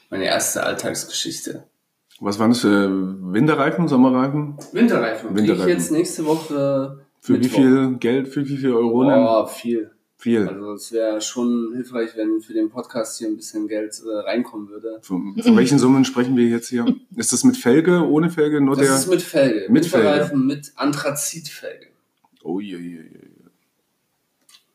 Meine 0.09 0.25
erste 0.25 0.63
Alltagsgeschichte. 0.63 1.63
Was 2.19 2.39
waren 2.39 2.49
das 2.51 2.61
für 2.61 2.89
Winterreifen, 3.33 3.87
Sommerreifen? 3.87 4.57
Winterreifen. 4.71 5.29
Krieg 5.29 5.37
ich 5.43 5.49
Winterreifen. 5.49 5.69
jetzt 5.69 5.91
nächste 5.91 6.25
Woche. 6.25 6.99
Für 7.19 7.33
wie 7.33 7.37
Mittwoch. 7.39 7.57
viel 7.57 7.95
Geld, 7.97 8.27
für 8.29 8.47
wie 8.47 8.57
viel 8.57 8.73
Euronen? 8.73 9.19
Oh, 9.27 9.45
viel. 9.45 9.91
Viel. 10.19 10.47
Also 10.47 10.73
es 10.73 10.91
wäre 10.91 11.21
schon 11.21 11.73
hilfreich, 11.75 12.11
wenn 12.15 12.41
für 12.41 12.53
den 12.53 12.69
Podcast 12.71 13.19
hier 13.19 13.27
ein 13.27 13.35
bisschen 13.35 13.67
Geld 13.67 14.01
äh, 14.03 14.17
reinkommen 14.27 14.67
würde. 14.69 14.97
Von, 15.03 15.35
von 15.39 15.55
welchen 15.57 15.77
Summen 15.77 16.05
sprechen 16.05 16.35
wir 16.35 16.45
jetzt 16.47 16.69
hier? 16.69 16.85
Ist 17.15 17.33
das 17.33 17.43
mit 17.43 17.55
Felge, 17.55 18.01
ohne 18.07 18.31
Felge, 18.31 18.59
nur 18.59 18.75
Das 18.75 18.85
der? 18.87 18.95
ist 18.95 19.07
mit 19.09 19.21
Felge. 19.21 19.71
Mit 19.71 19.85
Felge. 19.85 20.07
Winterreifen 20.07 20.47
mit 20.47 20.71
Anthrazitfelge. 20.75 21.87
Oh 22.43 22.59
je, 22.59 22.77
je, 22.77 23.03
je. 23.03 23.09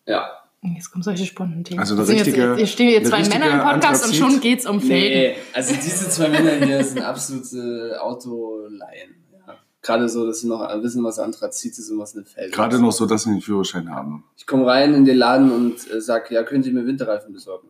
Ja. 0.07 0.31
Jetzt 0.65 0.91
kommen 0.93 1.03
solche 1.03 1.27
spontanen 1.27 1.65
Themen. 1.65 1.81
Also 1.81 1.97
eine 1.97 2.07
richtige- 2.09 2.51
jetzt, 2.51 2.57
hier 2.59 2.67
stehen 2.69 2.89
hier 2.89 2.99
eine 2.99 3.09
zwei 3.09 3.29
Männer 3.29 3.47
im 3.47 3.59
Podcast 3.61 4.05
und 4.05 4.11
Anthrazit. 4.11 4.17
schon 4.17 4.41
geht's 4.41 4.67
um 4.67 4.81
Felgen. 4.81 5.19
Nee, 5.33 5.37
also 5.53 5.75
diese 5.75 6.09
zwei 6.09 6.29
Männer 6.29 6.65
hier 6.65 6.85
sind 6.85 7.03
absolute 7.03 7.99
Autolaien. 8.01 9.17
Ja. 9.47 9.55
Gerade 9.83 10.09
so, 10.09 10.25
dass 10.25 10.41
sie 10.41 10.47
noch 10.47 10.61
wissen, 10.83 11.03
was 11.03 11.19
Anthrazit 11.19 11.77
ist 11.77 11.91
und 11.91 11.99
was 11.99 12.15
eine 12.15 12.25
Felge 12.25 12.53
Gerade 12.53 12.79
noch 12.79 12.93
so, 12.93 13.07
dass 13.07 13.25
sie 13.25 13.31
den 13.31 13.41
Führerschein 13.41 13.91
haben. 13.91 14.23
Ich 14.37 14.47
komme 14.47 14.65
rein 14.67 14.95
in 14.95 15.05
den 15.05 15.17
Laden 15.17 15.51
und 15.51 15.91
äh, 15.91 16.01
sag, 16.01 16.31
ja, 16.31 16.45
könnt 16.45 16.65
ihr 16.65 16.73
mir 16.73 16.87
Winterreifen 16.87 17.33
besorgen? 17.33 17.69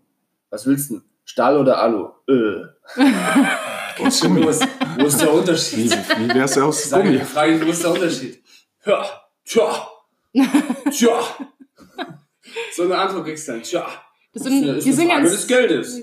Was 0.50 0.66
willst 0.66 0.90
du? 0.90 0.94
denn? 0.96 1.02
Stahl 1.24 1.56
oder 1.56 1.78
Alu? 1.78 2.08
Gummi. 4.20 4.42
Wo 4.44 4.48
ist, 4.48 4.66
wo 4.98 5.06
ist 5.06 5.20
der 5.20 5.28
Wie, 5.32 5.32
Unterschied? 5.38 5.92
wie 6.18 6.28
wär's 6.34 6.56
Ich 6.56 6.62
aus 6.62 6.88
sage, 6.90 7.04
Gummi? 7.04 7.16
ich 7.16 7.22
frage 7.24 7.54
ich, 7.56 7.64
wo 7.64 7.70
ist 7.70 7.82
der 7.84 7.90
Unterschied? 7.92 8.42
Ja, 8.84 9.04
tja, 9.44 9.88
tja. 10.90 11.10
So 12.74 12.82
eine 12.84 12.98
Antwort 12.98 13.24
kriegst 13.24 13.48
du 13.48 13.52
dann, 13.52 13.62
tja. 13.62 13.86
Das 14.34 14.46
ist 14.46 14.48
sind, 14.48 14.64
ist 14.64 14.86
die 14.86 14.92
sind 14.92 15.08
ganz, 15.08 15.46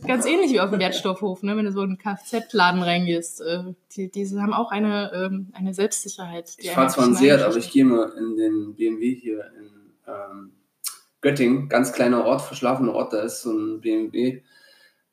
ganz 0.06 0.26
ähnlich 0.28 0.52
wie 0.52 0.60
auf 0.60 0.70
dem 0.70 0.80
Wertstoffhof, 0.80 1.42
ne? 1.42 1.58
wenn 1.58 1.66
du 1.66 1.72
so 1.72 1.82
in 1.82 1.90
einen 1.90 1.98
Kfz-Laden 1.98 2.84
reingehst. 2.84 3.42
Äh, 3.42 3.74
die, 3.96 4.12
diese 4.12 4.40
haben 4.40 4.54
auch 4.54 4.72
eine, 4.72 5.12
ähm, 5.14 5.48
eine 5.54 5.74
Selbstsicherheit. 5.74 6.56
die 6.58 6.62
Ich 6.62 6.68
einen 6.68 6.76
fahre 6.76 6.88
zwar 6.90 7.06
ein 7.06 7.10
einfach 7.10 7.22
Seat, 7.22 7.42
aber 7.42 7.58
ich 7.58 7.72
gehe 7.72 7.86
mal 7.86 8.14
in 8.18 8.38
den 8.38 8.76
BMW 8.76 9.16
hier 9.16 9.52
in 9.58 9.72
ähm, 10.08 10.52
Göttingen, 11.22 11.70
ganz 11.70 11.92
kleiner 11.92 12.24
Ort, 12.24 12.42
verschlafener 12.42 12.94
Ort, 12.94 13.14
da 13.14 13.22
ist 13.22 13.42
so 13.42 13.52
ein 13.52 13.82
BMW. 13.82 14.42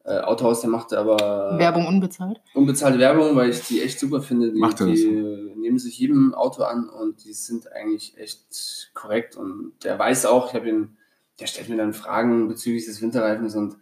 Äh, 0.04 0.20
Autohaus, 0.20 0.60
der 0.60 0.70
macht 0.70 0.92
aber 0.92 1.58
Werbung 1.58 1.86
unbezahlt. 1.86 2.40
unbezahlte 2.54 3.00
Werbung, 3.00 3.34
weil 3.34 3.50
ich 3.50 3.62
die 3.62 3.82
echt 3.82 3.98
super 3.98 4.20
finde. 4.20 4.52
Die, 4.52 4.58
Macht 4.58 4.80
er 4.80 4.86
das? 4.86 5.00
die 5.00 5.52
nehmen 5.56 5.80
sich 5.80 5.98
jedem 5.98 6.32
Auto 6.32 6.62
an 6.62 6.88
und 6.88 7.24
die 7.24 7.32
sind 7.32 7.72
eigentlich 7.72 8.16
echt 8.16 8.90
korrekt. 8.94 9.36
Und 9.36 9.72
der 9.82 9.98
weiß 9.98 10.26
auch, 10.26 10.50
ich 10.50 10.54
habe 10.54 10.68
ihn, 10.68 10.96
der 11.40 11.46
stellt 11.46 11.68
mir 11.68 11.76
dann 11.76 11.92
Fragen 11.94 12.48
bezüglich 12.48 12.86
des 12.86 13.00
Winterreifens 13.02 13.54
und 13.54 13.76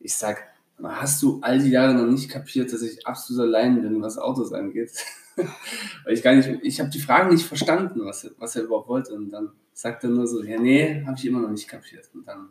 ich 0.00 0.14
sag, 0.16 0.42
hast 0.82 1.22
du 1.22 1.40
all 1.42 1.58
die 1.58 1.70
Jahre 1.70 1.94
noch 1.94 2.06
nicht 2.06 2.30
kapiert, 2.30 2.72
dass 2.72 2.82
ich 2.82 3.06
absolut 3.06 3.42
allein 3.42 3.82
bin, 3.82 4.00
was 4.02 4.18
Autos 4.18 4.52
angeht? 4.52 4.92
Weil 5.36 6.14
ich 6.14 6.22
gar 6.22 6.34
nicht, 6.34 6.48
ich 6.62 6.80
habe 6.80 6.90
die 6.90 7.00
Fragen 7.00 7.30
nicht 7.32 7.46
verstanden, 7.46 8.00
was, 8.04 8.24
er- 8.24 8.32
was 8.38 8.54
er 8.56 8.62
überhaupt 8.64 8.88
wollte. 8.88 9.14
Und 9.14 9.30
dann 9.30 9.52
sagt 9.72 10.04
er 10.04 10.10
nur 10.10 10.26
so, 10.26 10.42
ja, 10.42 10.58
nee, 10.60 11.02
habe 11.06 11.16
ich 11.16 11.24
immer 11.26 11.40
noch 11.40 11.50
nicht 11.50 11.68
kapiert. 11.68 12.08
Und 12.14 12.26
dann, 12.28 12.48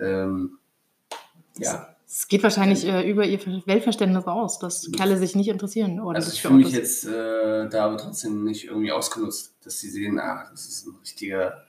ähm, 0.00 0.58
ja, 1.58 1.94
Es 2.06 2.28
geht 2.28 2.42
wahrscheinlich 2.42 2.86
äh, 2.86 3.08
über 3.10 3.24
ihr 3.26 3.38
Ver- 3.38 3.62
Weltverständnis 3.66 4.26
raus, 4.26 4.58
dass 4.58 4.90
Kerle 4.92 5.16
sich 5.18 5.34
nicht 5.36 5.48
interessieren. 5.48 5.96
Das 5.98 6.06
also 6.26 6.32
ich 6.32 6.42
fühle 6.42 6.54
mich 6.54 6.70
jetzt 6.72 7.04
äh, 7.06 7.68
da 7.68 7.86
aber 7.86 7.96
trotzdem 7.98 8.44
nicht 8.44 8.64
irgendwie 8.66 8.92
ausgenutzt, 8.92 9.54
dass 9.64 9.78
sie 9.80 9.88
sehen, 9.90 10.18
ah, 10.18 10.48
das 10.50 10.66
ist 10.66 10.86
ein 10.86 10.96
richtiger 11.00 11.62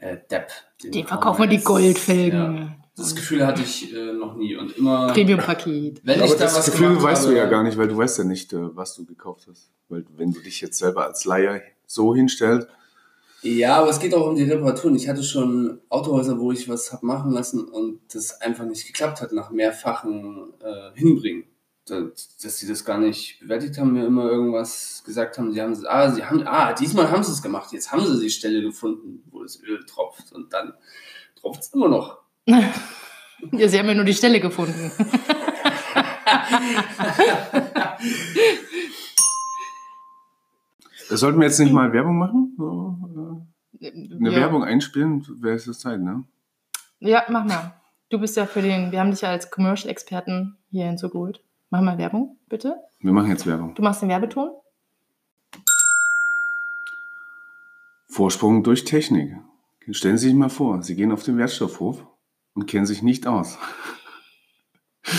äh, 0.00 0.16
Depp. 0.30 0.48
den 0.82 0.92
Den 0.92 1.06
verkaufen 1.06 1.42
wir 1.42 1.48
die. 1.48 1.62
Goldfelgen. 1.62 2.56
Ja. 2.56 2.76
Das 2.96 3.14
Gefühl 3.14 3.46
hatte 3.46 3.62
ich 3.62 3.94
äh, 3.94 4.12
noch 4.12 4.34
nie. 4.36 4.56
Und 4.56 4.76
immer, 4.76 5.06
Premium-Paket. 5.12 6.00
wenn 6.04 6.18
Aber 6.18 6.26
ich 6.26 6.32
da 6.32 6.38
das 6.38 6.56
was 6.56 6.66
Gefühl 6.66 7.02
weißt 7.02 7.22
habe, 7.22 7.32
du 7.32 7.38
ja 7.38 7.46
gar 7.46 7.62
nicht, 7.62 7.78
weil 7.78 7.88
du 7.88 7.96
weißt 7.96 8.18
ja 8.18 8.24
nicht, 8.24 8.52
äh, 8.52 8.76
was 8.76 8.94
du 8.94 9.06
gekauft 9.06 9.46
hast. 9.48 9.70
Weil 9.88 10.04
wenn 10.16 10.32
du 10.32 10.40
dich 10.40 10.60
jetzt 10.60 10.78
selber 10.78 11.06
als 11.06 11.24
Leier 11.24 11.62
so 11.86 12.14
hinstellst, 12.14 12.68
Ja, 13.42 13.76
aber 13.78 13.90
es 13.90 13.98
geht 14.00 14.14
auch 14.14 14.26
um 14.26 14.36
die 14.36 14.42
Reparaturen. 14.42 14.96
Ich 14.96 15.08
hatte 15.08 15.22
schon 15.22 15.80
Autohäuser, 15.88 16.38
wo 16.38 16.52
ich 16.52 16.68
was 16.68 16.92
hab 16.92 17.02
machen 17.02 17.32
lassen 17.32 17.64
und 17.64 18.00
das 18.12 18.40
einfach 18.42 18.64
nicht 18.66 18.86
geklappt 18.86 19.22
hat 19.22 19.32
nach 19.32 19.50
mehrfachen 19.50 20.52
äh, 20.60 20.98
Hinbringen. 20.98 21.44
Dass, 21.86 22.36
dass 22.36 22.58
sie 22.58 22.68
das 22.68 22.84
gar 22.84 22.98
nicht 22.98 23.40
bewertet 23.40 23.78
haben, 23.78 23.94
mir 23.94 24.04
immer 24.04 24.30
irgendwas 24.30 25.02
gesagt 25.04 25.38
haben. 25.38 25.52
Sie 25.52 25.60
haben 25.60 25.72
es, 25.72 25.84
ah, 25.86 26.12
sie 26.12 26.22
haben, 26.22 26.46
ah, 26.46 26.72
diesmal 26.74 27.10
haben 27.10 27.24
sie 27.24 27.32
es 27.32 27.42
gemacht. 27.42 27.72
Jetzt 27.72 27.90
haben 27.90 28.04
sie 28.04 28.20
die 28.20 28.30
Stelle 28.30 28.60
gefunden, 28.62 29.24
wo 29.40 29.42
das 29.42 29.60
Öl 29.62 29.84
tropft 29.86 30.32
und 30.32 30.52
dann 30.52 30.74
tropft 31.40 31.62
es 31.62 31.72
immer 31.74 31.88
noch. 31.88 32.18
Ja, 33.52 33.68
sie 33.68 33.78
haben 33.78 33.88
ja 33.88 33.94
nur 33.94 34.04
die 34.04 34.12
Stelle 34.12 34.38
gefunden. 34.38 34.92
sollten 41.08 41.40
wir 41.40 41.46
jetzt 41.46 41.58
nicht 41.58 41.72
mal 41.72 41.92
Werbung 41.92 42.18
machen? 42.18 42.54
So, 42.56 43.46
äh, 43.80 43.90
eine 43.90 44.30
ja. 44.30 44.40
Werbung 44.40 44.64
einspielen, 44.64 45.26
wäre 45.40 45.56
es 45.56 45.64
das 45.64 45.80
Zeit, 45.80 46.00
ne? 46.00 46.24
Ja, 46.98 47.24
mach 47.28 47.44
mal. 47.44 47.80
Du 48.10 48.18
bist 48.18 48.36
ja 48.36 48.46
für 48.46 48.60
den, 48.60 48.92
wir 48.92 49.00
haben 49.00 49.10
dich 49.10 49.20
ja 49.22 49.30
als 49.30 49.50
Commercial-Experten 49.50 50.58
hier 50.70 50.86
hinzugeholt. 50.86 51.42
Mach 51.70 51.80
mal 51.80 51.96
Werbung, 51.98 52.36
bitte. 52.48 52.76
Wir 53.00 53.12
machen 53.12 53.30
jetzt 53.30 53.46
Werbung. 53.46 53.74
Du 53.74 53.82
machst 53.82 54.02
den 54.02 54.08
Werbeton. 54.08 54.50
Vorsprung 58.10 58.64
durch 58.64 58.84
Technik. 58.84 59.36
Stellen 59.92 60.18
Sie 60.18 60.28
sich 60.28 60.36
mal 60.36 60.50
vor, 60.50 60.82
Sie 60.82 60.96
gehen 60.96 61.12
auf 61.12 61.22
den 61.22 61.38
Wertstoffhof 61.38 62.04
und 62.54 62.66
kennen 62.66 62.86
sich 62.86 63.02
nicht 63.02 63.26
aus. 63.26 63.56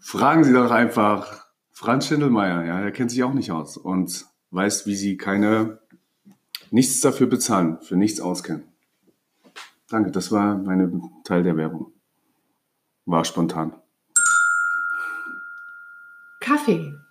Fragen 0.00 0.44
Sie 0.44 0.52
doch 0.52 0.70
einfach 0.70 1.46
Franz 1.72 2.06
Schindelmeier, 2.06 2.64
ja, 2.64 2.80
der 2.80 2.92
kennt 2.92 3.10
sich 3.10 3.22
auch 3.22 3.32
nicht 3.32 3.50
aus 3.50 3.76
und 3.76 4.26
weiß, 4.50 4.86
wie 4.86 4.94
Sie 4.94 5.16
keine, 5.16 5.80
nichts 6.70 7.00
dafür 7.00 7.26
bezahlen, 7.26 7.80
für 7.80 7.96
nichts 7.96 8.20
auskennen. 8.20 8.64
Danke, 9.88 10.10
das 10.10 10.30
war 10.30 10.58
mein 10.58 11.02
Teil 11.24 11.42
der 11.42 11.56
Werbung. 11.56 11.92
War 13.06 13.24
spontan. 13.24 13.74
Kaffee. 16.40 16.94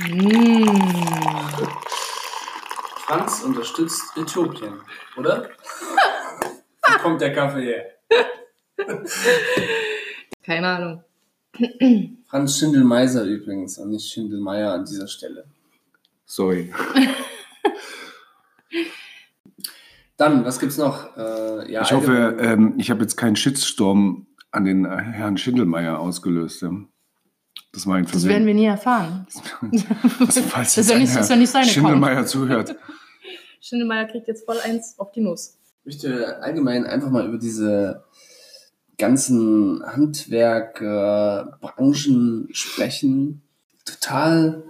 Mmh. 0.00 1.10
Franz 3.10 3.42
unterstützt 3.42 4.16
Äthiopien, 4.16 4.74
oder? 5.16 5.48
Wo 6.82 6.98
kommt 7.02 7.20
der 7.20 7.32
Kaffee 7.32 7.64
her? 7.64 7.86
Keine 10.46 10.68
Ahnung. 10.68 11.02
Franz 12.28 12.56
Schindelmeiser 12.56 13.24
übrigens 13.24 13.78
und 13.78 13.90
nicht 13.90 14.08
Schindelmeier 14.12 14.74
an 14.74 14.84
dieser 14.84 15.08
Stelle. 15.08 15.44
Sorry. 16.24 16.72
Dann, 20.16 20.44
was 20.44 20.60
gibt's 20.60 20.78
noch? 20.78 21.16
Äh, 21.16 21.72
ja, 21.72 21.82
ich 21.82 21.90
hoffe, 21.90 22.36
ähm, 22.38 22.74
ich 22.78 22.92
habe 22.92 23.00
jetzt 23.00 23.16
keinen 23.16 23.34
Shitstorm 23.34 24.28
an 24.52 24.64
den 24.64 24.84
äh, 24.84 24.96
Herrn 24.98 25.36
Schindelmeier 25.36 25.98
ausgelöst. 25.98 26.62
Ja. 26.62 26.70
Das 27.72 27.88
war 27.88 27.96
ein 27.96 28.06
Das 28.06 28.24
werden 28.28 28.46
wir 28.46 28.54
nie 28.54 28.66
erfahren. 28.66 29.26
Also, 30.20 30.42
falls 30.42 30.76
Das 30.76 30.84
ist 30.86 30.90
ja 30.92 30.98
nicht- 30.98 31.10
einer 31.10 31.20
ist 31.22 31.30
ja 31.30 31.34
nicht 31.36 31.50
sein 31.50 31.62
Account. 31.62 31.74
Schindelmeier 31.74 32.24
zuhört. 32.24 32.76
Schindelmeier 33.60 34.06
kriegt 34.06 34.28
jetzt 34.28 34.44
voll 34.44 34.58
eins 34.58 34.94
auf 34.98 35.12
die 35.12 35.20
Nuss. 35.20 35.58
Ich 35.80 35.86
möchte 35.86 36.42
allgemein 36.42 36.86
einfach 36.86 37.10
mal 37.10 37.26
über 37.26 37.38
diese 37.38 38.04
ganzen 38.98 39.82
Handwerker, 39.84 41.58
Branchen 41.60 42.48
sprechen. 42.52 43.42
Total, 43.84 44.62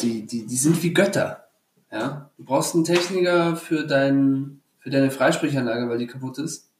die, 0.00 0.26
die, 0.26 0.46
die 0.46 0.56
sind 0.56 0.82
wie 0.82 0.94
Götter. 0.94 1.48
Ja? 1.92 2.30
Du 2.38 2.44
brauchst 2.44 2.74
einen 2.74 2.84
Techniker 2.84 3.56
für, 3.56 3.86
dein, 3.86 4.60
für 4.78 4.90
deine 4.90 5.10
Freisprechanlage, 5.10 5.88
weil 5.88 5.98
die 5.98 6.06
kaputt 6.06 6.38
ist. 6.38 6.70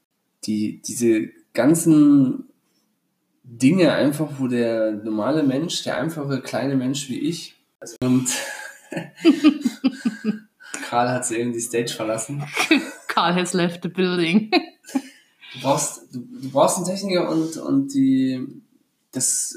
Die, 0.44 0.80
diese 0.80 1.28
ganzen 1.52 2.48
Dinge 3.42 3.92
einfach, 3.92 4.30
wo 4.38 4.46
der 4.46 4.92
normale 4.92 5.42
Mensch, 5.42 5.82
der 5.82 5.98
einfache 5.98 6.40
kleine 6.40 6.76
Mensch 6.76 7.08
wie 7.10 7.18
ich, 7.18 7.56
also 7.78 7.96
und 8.02 8.28
Karl 10.90 11.08
hat 11.08 11.24
sie 11.24 11.36
eben 11.36 11.52
die 11.52 11.60
Stage 11.60 11.92
verlassen. 11.94 12.42
Carl 13.06 13.32
has 13.36 13.52
left 13.52 13.84
the 13.84 13.88
building. 13.88 14.50
Du 15.54 15.60
brauchst, 15.62 16.02
du, 16.12 16.18
du 16.18 16.50
brauchst 16.50 16.78
einen 16.78 16.86
Techniker 16.86 17.30
und, 17.30 17.56
und 17.58 17.94
die, 17.94 18.44
das, 19.12 19.56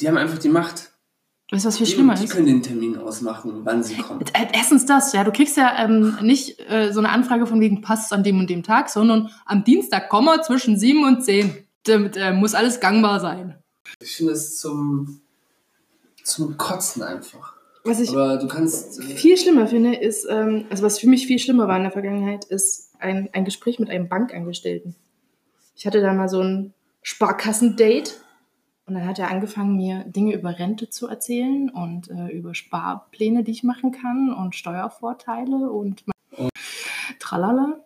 die 0.00 0.08
haben 0.08 0.16
einfach 0.16 0.38
die 0.38 0.48
Macht. 0.48 0.90
Weißt 1.50 1.66
du, 1.66 1.68
was 1.68 1.76
viel 1.76 1.86
Die, 1.86 1.92
schlimmer 1.92 2.14
die 2.14 2.24
ist? 2.24 2.32
können 2.32 2.46
den 2.46 2.62
Termin 2.62 2.96
ausmachen, 2.96 3.60
wann 3.64 3.82
sie 3.84 3.96
kommen. 3.96 4.22
Äh, 4.32 4.46
Erstens 4.54 4.86
das, 4.86 5.12
ja, 5.12 5.22
du 5.22 5.32
kriegst 5.32 5.58
ja 5.58 5.84
ähm, 5.84 6.16
nicht 6.22 6.58
äh, 6.70 6.90
so 6.90 7.00
eine 7.00 7.10
Anfrage 7.10 7.46
von 7.46 7.60
wegen 7.60 7.82
passt 7.82 8.10
an 8.14 8.24
dem 8.24 8.38
und 8.38 8.48
dem 8.48 8.62
Tag, 8.62 8.88
sondern 8.88 9.30
am 9.44 9.64
Dienstag 9.64 10.08
kommen 10.08 10.28
wir 10.28 10.40
zwischen 10.40 10.78
7 10.78 11.04
und 11.04 11.22
10. 11.22 11.54
Damit 11.84 12.16
äh, 12.16 12.32
muss 12.32 12.54
alles 12.54 12.80
gangbar 12.80 13.20
sein. 13.20 13.58
Ich 14.00 14.16
finde 14.16 14.32
es 14.32 14.56
zum, 14.58 15.20
zum 16.22 16.56
Kotzen 16.56 17.02
einfach. 17.02 17.53
Was 17.84 18.00
ich 18.00 18.10
Aber 18.10 18.38
du 18.38 18.48
kannst, 18.48 18.98
äh, 18.98 19.02
viel 19.02 19.36
schlimmer 19.36 19.66
finde, 19.66 19.94
ist, 19.94 20.26
ähm, 20.28 20.64
also 20.70 20.82
was 20.82 20.98
für 20.98 21.06
mich 21.06 21.26
viel 21.26 21.38
schlimmer 21.38 21.68
war 21.68 21.76
in 21.76 21.82
der 21.82 21.92
Vergangenheit, 21.92 22.46
ist 22.46 22.92
ein, 22.98 23.28
ein 23.32 23.44
Gespräch 23.44 23.78
mit 23.78 23.90
einem 23.90 24.08
Bankangestellten. 24.08 24.96
Ich 25.76 25.86
hatte 25.86 26.00
da 26.00 26.12
mal 26.14 26.28
so 26.28 26.40
ein 26.40 26.72
Sparkassendate 27.02 28.12
und 28.86 28.94
dann 28.94 29.06
hat 29.06 29.18
er 29.18 29.30
angefangen, 29.30 29.76
mir 29.76 30.04
Dinge 30.04 30.34
über 30.34 30.58
Rente 30.58 30.88
zu 30.88 31.08
erzählen 31.08 31.68
und 31.68 32.10
äh, 32.10 32.28
über 32.28 32.54
Sparpläne, 32.54 33.44
die 33.44 33.52
ich 33.52 33.64
machen 33.64 33.92
kann 33.92 34.32
und 34.32 34.54
Steuervorteile 34.54 35.70
und 35.70 36.04
tralala. 37.18 37.83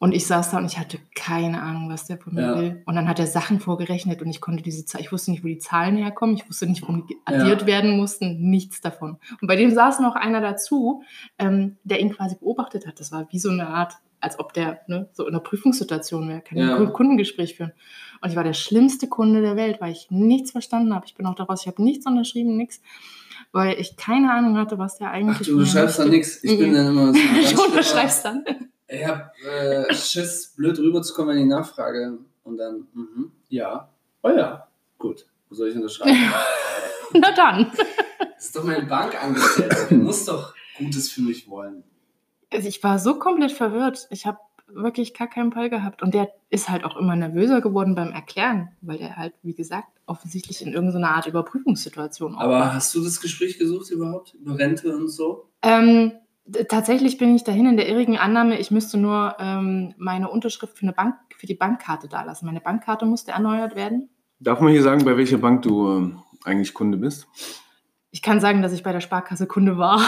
Und 0.00 0.12
ich 0.14 0.28
saß 0.28 0.52
da 0.52 0.58
und 0.58 0.64
ich 0.66 0.78
hatte 0.78 0.98
keine 1.16 1.60
Ahnung, 1.60 1.90
was 1.90 2.06
der 2.06 2.18
von 2.18 2.32
mir 2.34 2.42
Ja. 2.42 2.56
will. 2.60 2.82
Und 2.86 2.94
dann 2.94 3.08
hat 3.08 3.18
er 3.18 3.26
Sachen 3.26 3.58
vorgerechnet 3.58 4.22
und 4.22 4.30
ich 4.30 4.40
konnte 4.40 4.62
diese 4.62 4.84
Zahlen, 4.84 5.04
ich 5.04 5.10
wusste 5.10 5.32
nicht, 5.32 5.42
wo 5.42 5.48
die 5.48 5.58
Zahlen 5.58 5.96
herkommen, 5.96 6.36
ich 6.36 6.48
wusste 6.48 6.66
nicht, 6.68 6.82
warum 6.82 7.06
die 7.08 7.14
Ja. 7.28 7.40
addiert 7.40 7.66
werden 7.66 7.96
mussten, 7.96 8.48
nichts 8.48 8.80
davon. 8.80 9.16
Und 9.40 9.48
bei 9.48 9.56
dem 9.56 9.72
saß 9.72 9.98
noch 9.98 10.14
einer 10.14 10.40
dazu, 10.40 11.02
ähm, 11.38 11.78
der 11.82 11.98
ihn 12.00 12.10
quasi 12.14 12.36
beobachtet 12.36 12.86
hat. 12.86 13.00
Das 13.00 13.10
war 13.10 13.26
wie 13.32 13.40
so 13.40 13.50
eine 13.50 13.66
Art, 13.68 13.94
als 14.20 14.38
ob 14.38 14.52
der 14.52 14.80
ne, 14.86 15.08
so 15.14 15.24
in 15.24 15.30
einer 15.30 15.40
Prüfungssituation 15.40 16.28
wäre, 16.28 16.42
kann 16.42 16.58
Ja. 16.58 16.76
ein 16.76 16.92
Kundengespräch 16.92 17.56
führen. 17.56 17.72
Und 18.20 18.30
ich 18.30 18.36
war 18.36 18.44
der 18.44 18.52
schlimmste 18.52 19.08
Kunde 19.08 19.42
der 19.42 19.56
Welt, 19.56 19.80
weil 19.80 19.90
ich 19.92 20.06
nichts 20.10 20.52
verstanden 20.52 20.94
habe. 20.94 21.06
Ich 21.06 21.14
bin 21.16 21.26
auch 21.26 21.34
daraus, 21.34 21.62
ich 21.62 21.66
habe 21.66 21.82
nichts 21.82 22.06
unterschrieben, 22.06 22.56
nichts, 22.56 22.80
weil 23.50 23.78
ich 23.80 23.96
keine 23.96 24.32
Ahnung 24.32 24.56
hatte, 24.58 24.78
was 24.78 24.98
der 24.98 25.08
ach, 25.08 25.14
eigentlich 25.14 25.48
du 25.48 25.56
mir 25.56 25.66
schreibst 25.66 25.98
da 25.98 26.02
möchte. 26.04 26.16
nichts. 26.16 26.44
Ich 26.44 26.56
bin 26.56 26.70
Mhm. 26.70 26.74
dann 26.74 26.86
immer 26.86 27.12
so. 27.14 27.18
Du 27.56 27.64
unterschreibst 27.66 28.24
dann. 28.24 28.44
Ich 28.88 29.06
hab 29.06 29.32
äh, 29.44 29.92
Schiss, 29.94 30.54
blöd 30.56 30.78
rüberzukommen, 30.78 31.36
wenn 31.36 31.42
ich 31.42 31.48
nachfrage. 31.48 32.18
Und 32.44 32.56
dann, 32.56 32.86
mhm, 32.94 33.32
ja, 33.48 33.88
oh 34.22 34.30
ja, 34.30 34.66
gut. 34.98 35.26
Wo 35.48 35.54
soll 35.54 35.68
ich 35.68 35.76
unterschreiben? 35.76 36.16
Na 37.12 37.32
dann. 37.34 37.70
Das 38.34 38.46
ist 38.46 38.56
doch 38.56 38.64
mein 38.64 38.86
Bankangestellter. 38.88 39.86
Der 39.90 39.98
muss 39.98 40.24
doch 40.24 40.54
Gutes 40.78 41.10
für 41.10 41.20
mich 41.22 41.48
wollen. 41.48 41.84
Also 42.52 42.68
ich 42.68 42.82
war 42.82 42.98
so 42.98 43.18
komplett 43.18 43.52
verwirrt. 43.52 44.06
Ich 44.10 44.26
habe 44.26 44.38
wirklich 44.68 45.14
gar 45.14 45.28
keinen 45.28 45.50
Ball 45.50 45.70
gehabt. 45.70 46.02
Und 46.02 46.14
der 46.14 46.30
ist 46.50 46.68
halt 46.68 46.84
auch 46.84 46.96
immer 46.96 47.16
nervöser 47.16 47.60
geworden 47.60 47.94
beim 47.94 48.12
Erklären, 48.12 48.70
weil 48.80 48.98
der 48.98 49.16
halt, 49.16 49.34
wie 49.42 49.54
gesagt, 49.54 49.88
offensichtlich 50.06 50.62
in 50.62 50.72
irgendeiner 50.72 51.10
Art 51.10 51.26
Überprüfungssituation 51.26 52.34
auch 52.34 52.40
Aber 52.40 52.52
war. 52.54 52.74
hast 52.74 52.94
du 52.94 53.02
das 53.02 53.20
Gespräch 53.20 53.58
gesucht 53.58 53.90
überhaupt? 53.90 54.34
Über 54.34 54.58
Rente 54.58 54.94
und 54.96 55.08
so? 55.08 55.48
Ähm, 55.62 56.12
tatsächlich 56.68 57.18
bin 57.18 57.34
ich 57.34 57.44
dahin 57.44 57.66
in 57.66 57.76
der 57.76 57.88
irrigen 57.88 58.16
Annahme, 58.16 58.58
ich 58.58 58.70
müsste 58.70 58.98
nur 58.98 59.36
ähm, 59.38 59.94
meine 59.96 60.30
Unterschrift 60.30 60.78
für, 60.78 60.82
eine 60.82 60.92
Bank, 60.92 61.14
für 61.36 61.46
die 61.46 61.54
Bankkarte 61.54 62.08
dalassen. 62.08 62.46
Meine 62.46 62.60
Bankkarte 62.60 63.06
musste 63.06 63.32
erneuert 63.32 63.76
werden. 63.76 64.08
Darf 64.40 64.60
man 64.60 64.72
hier 64.72 64.82
sagen, 64.82 65.04
bei 65.04 65.16
welcher 65.16 65.38
Bank 65.38 65.62
du 65.62 65.90
ähm, 65.90 66.22
eigentlich 66.44 66.74
Kunde 66.74 66.98
bist? 66.98 67.26
Ich 68.10 68.22
kann 68.22 68.40
sagen, 68.40 68.62
dass 68.62 68.72
ich 68.72 68.82
bei 68.82 68.92
der 68.92 69.00
Sparkasse 69.00 69.46
Kunde 69.46 69.78
war. 69.78 70.00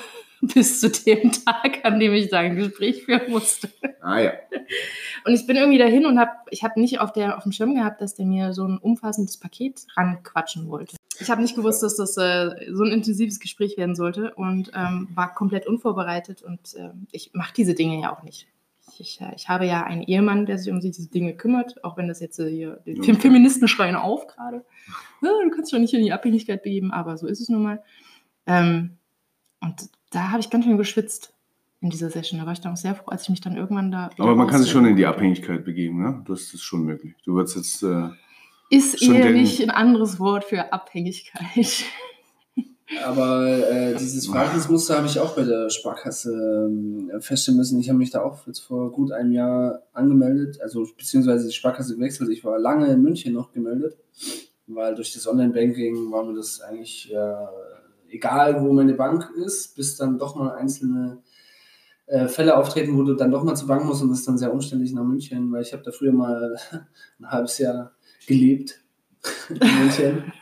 Bis 0.40 0.80
zu 0.80 0.90
dem 0.90 1.32
Tag, 1.32 1.80
an 1.84 1.98
dem 1.98 2.12
ich 2.12 2.30
da 2.30 2.38
ein 2.38 2.54
Gespräch 2.54 3.04
führen 3.04 3.30
musste. 3.30 3.68
Ah 4.00 4.20
ja. 4.20 4.32
Und 5.24 5.34
ich 5.34 5.46
bin 5.46 5.56
irgendwie 5.56 5.78
dahin 5.78 6.06
und 6.06 6.18
habe, 6.18 6.30
ich 6.50 6.62
habe 6.62 6.80
nicht 6.80 7.00
auf, 7.00 7.12
der, 7.12 7.36
auf 7.36 7.42
dem 7.42 7.52
Schirm 7.52 7.74
gehabt, 7.74 8.00
dass 8.00 8.14
der 8.14 8.26
mir 8.26 8.52
so 8.52 8.64
ein 8.64 8.78
umfassendes 8.78 9.36
Paket 9.38 9.86
ranquatschen 9.96 10.68
wollte. 10.68 10.96
Ich 11.20 11.30
habe 11.30 11.42
nicht 11.42 11.56
gewusst, 11.56 11.82
dass 11.82 11.96
das 11.96 12.16
äh, 12.16 12.50
so 12.72 12.84
ein 12.84 12.92
intensives 12.92 13.40
Gespräch 13.40 13.76
werden 13.76 13.96
sollte 13.96 14.34
und 14.34 14.70
ähm, 14.74 15.08
war 15.14 15.34
komplett 15.34 15.66
unvorbereitet 15.66 16.42
und 16.42 16.74
äh, 16.76 16.90
ich 17.10 17.30
mache 17.34 17.52
diese 17.54 17.74
Dinge 17.74 18.00
ja 18.00 18.16
auch 18.16 18.22
nicht. 18.22 18.46
Ich, 18.92 19.00
ich, 19.00 19.20
äh, 19.20 19.34
ich 19.34 19.48
habe 19.48 19.66
ja 19.66 19.82
einen 19.82 20.02
Ehemann, 20.02 20.46
der 20.46 20.58
sich 20.58 20.72
um 20.72 20.80
diese 20.80 21.08
Dinge 21.08 21.34
kümmert, 21.34 21.82
auch 21.82 21.96
wenn 21.96 22.06
das 22.06 22.20
jetzt 22.20 22.38
äh, 22.38 22.48
hier, 22.48 22.80
die 22.86 23.00
Okay. 23.00 23.14
Feministen 23.14 23.66
schreien 23.66 23.96
auf 23.96 24.28
gerade. 24.28 24.64
Ja, 25.22 25.30
du 25.42 25.50
kannst 25.50 25.72
doch 25.72 25.78
nicht 25.78 25.94
in 25.94 26.04
die 26.04 26.12
Abhängigkeit 26.12 26.62
begeben, 26.62 26.92
aber 26.92 27.16
so 27.16 27.26
ist 27.26 27.40
es 27.40 27.48
nun 27.48 27.62
mal. 27.62 27.82
Ähm, 28.46 28.98
und 29.60 29.90
da 30.10 30.30
habe 30.30 30.40
ich 30.40 30.50
ganz 30.50 30.64
schön 30.64 30.78
geschwitzt 30.78 31.34
in 31.80 31.90
dieser 31.90 32.10
Session. 32.10 32.40
Da 32.40 32.46
war 32.46 32.52
ich 32.52 32.60
dann 32.60 32.72
auch 32.72 32.76
sehr 32.76 32.94
froh, 32.94 33.06
als 33.10 33.22
ich 33.24 33.28
mich 33.30 33.40
dann 33.40 33.56
irgendwann 33.56 33.90
da. 33.90 34.10
Aber 34.18 34.34
man 34.34 34.46
kann 34.48 34.60
sich 34.62 34.70
schon 34.70 34.84
in 34.86 34.96
die. 34.96 35.06
Abhängigkeit 35.06 35.64
begeben, 35.64 36.02
ne? 36.02 36.24
Das 36.26 36.52
ist 36.54 36.62
schon 36.62 36.82
möglich. 36.84 37.14
Du 37.24 37.36
wirst 37.36 37.56
jetzt. 37.56 37.82
Äh, 37.82 38.08
Ist 38.70 39.02
ehrlich 39.02 39.58
den- 39.58 39.70
ein 39.70 39.76
anderes 39.76 40.18
Wort 40.18 40.44
für 40.44 40.72
Abhängigkeit. 40.72 41.84
Aber 43.04 43.46
äh, 43.46 43.94
dieses 43.96 44.26
Verhaltensmuster 44.28 44.96
habe 44.96 45.06
ich 45.06 45.20
auch 45.20 45.36
bei 45.36 45.44
der 45.44 45.68
Sparkasse 45.68 46.32
ähm, 46.70 47.10
feststellen 47.20 47.58
müssen. 47.58 47.78
Ich 47.80 47.88
habe 47.90 47.98
mich 47.98 48.10
da 48.10 48.22
auch 48.22 48.46
jetzt 48.46 48.60
vor 48.60 48.90
gut 48.92 49.12
einem 49.12 49.32
Jahr 49.32 49.82
angemeldet, 49.92 50.58
also 50.62 50.86
beziehungsweise 50.96 51.46
die 51.48 51.52
Sparkasse 51.54 51.94
gewechselt. 51.96 52.30
Ich 52.30 52.44
war 52.44 52.58
lange 52.58 52.86
in 52.86 53.02
München 53.02 53.34
noch 53.34 53.52
gemeldet, 53.52 53.98
weil 54.66 54.94
durch 54.94 55.12
das 55.12 55.26
Online-Banking 55.28 56.10
war 56.10 56.24
mir 56.24 56.34
das 56.34 56.62
eigentlich 56.62 57.12
äh, 57.12 57.34
egal, 58.08 58.62
wo 58.64 58.72
meine 58.72 58.94
Bank 58.94 59.30
ist, 59.36 59.76
bis 59.76 59.96
dann 59.96 60.18
doch 60.18 60.34
mal 60.34 60.52
einzelne 60.56 61.18
äh, 61.18 61.27
Fälle 62.28 62.56
auftreten, 62.56 62.96
wo 62.96 63.02
du 63.02 63.14
dann 63.14 63.30
doch 63.30 63.44
mal 63.44 63.54
zur 63.54 63.68
Bank 63.68 63.84
musst 63.84 64.02
und 64.02 64.08
das 64.08 64.20
ist 64.20 64.28
dann 64.28 64.38
sehr 64.38 64.52
umständlich 64.52 64.92
nach 64.92 65.04
München, 65.04 65.52
weil 65.52 65.62
ich 65.62 65.72
habe 65.72 65.82
da 65.82 65.92
früher 65.92 66.12
mal 66.12 66.56
ein 67.20 67.30
halbes 67.30 67.58
Jahr 67.58 67.92
gelebt 68.26 68.80
in 69.48 69.58
München. 69.58 70.32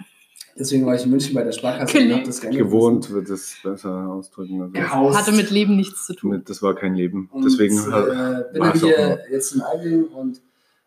Deswegen 0.58 0.86
war 0.86 0.94
ich 0.94 1.04
in 1.04 1.10
München 1.10 1.34
bei 1.34 1.42
der 1.42 1.52
Sparkasse 1.52 1.98
und 1.98 2.12
habe 2.12 2.22
das 2.22 2.40
gerne 2.40 2.56
gewohnt 2.56 3.10
wird 3.10 3.28
es 3.28 3.56
besser 3.62 4.08
ausdrücken. 4.08 4.62
Also 4.62 4.74
Ja. 4.74 4.90
Haus. 4.90 5.16
Hatte 5.16 5.32
mit 5.32 5.50
Leben 5.50 5.76
nichts 5.76 6.06
zu 6.06 6.14
tun. 6.14 6.30
mit, 6.30 6.48
das 6.48 6.62
war 6.62 6.74
kein 6.74 6.94
Leben. 6.94 7.28
Und, 7.30 7.44
Deswegen 7.44 7.76
äh, 7.76 8.44
bin 8.52 8.62
auch 8.62 8.74
hier 8.74 9.20
jetzt 9.30 9.54
in 9.54 9.60
Albing 9.60 10.04
und 10.04 10.40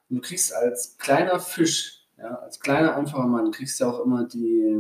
du 0.10 0.22
kriegst 0.22 0.56
als 0.56 0.98
kleiner 0.98 1.40
Fisch, 1.40 2.08
ja, 2.18 2.36
als 2.36 2.60
kleiner 2.60 2.96
einfacher 2.96 3.28
Mann, 3.28 3.52
kriegst 3.52 3.80
du 3.80 3.86
auch 3.86 4.04
immer 4.04 4.24
die, 4.24 4.76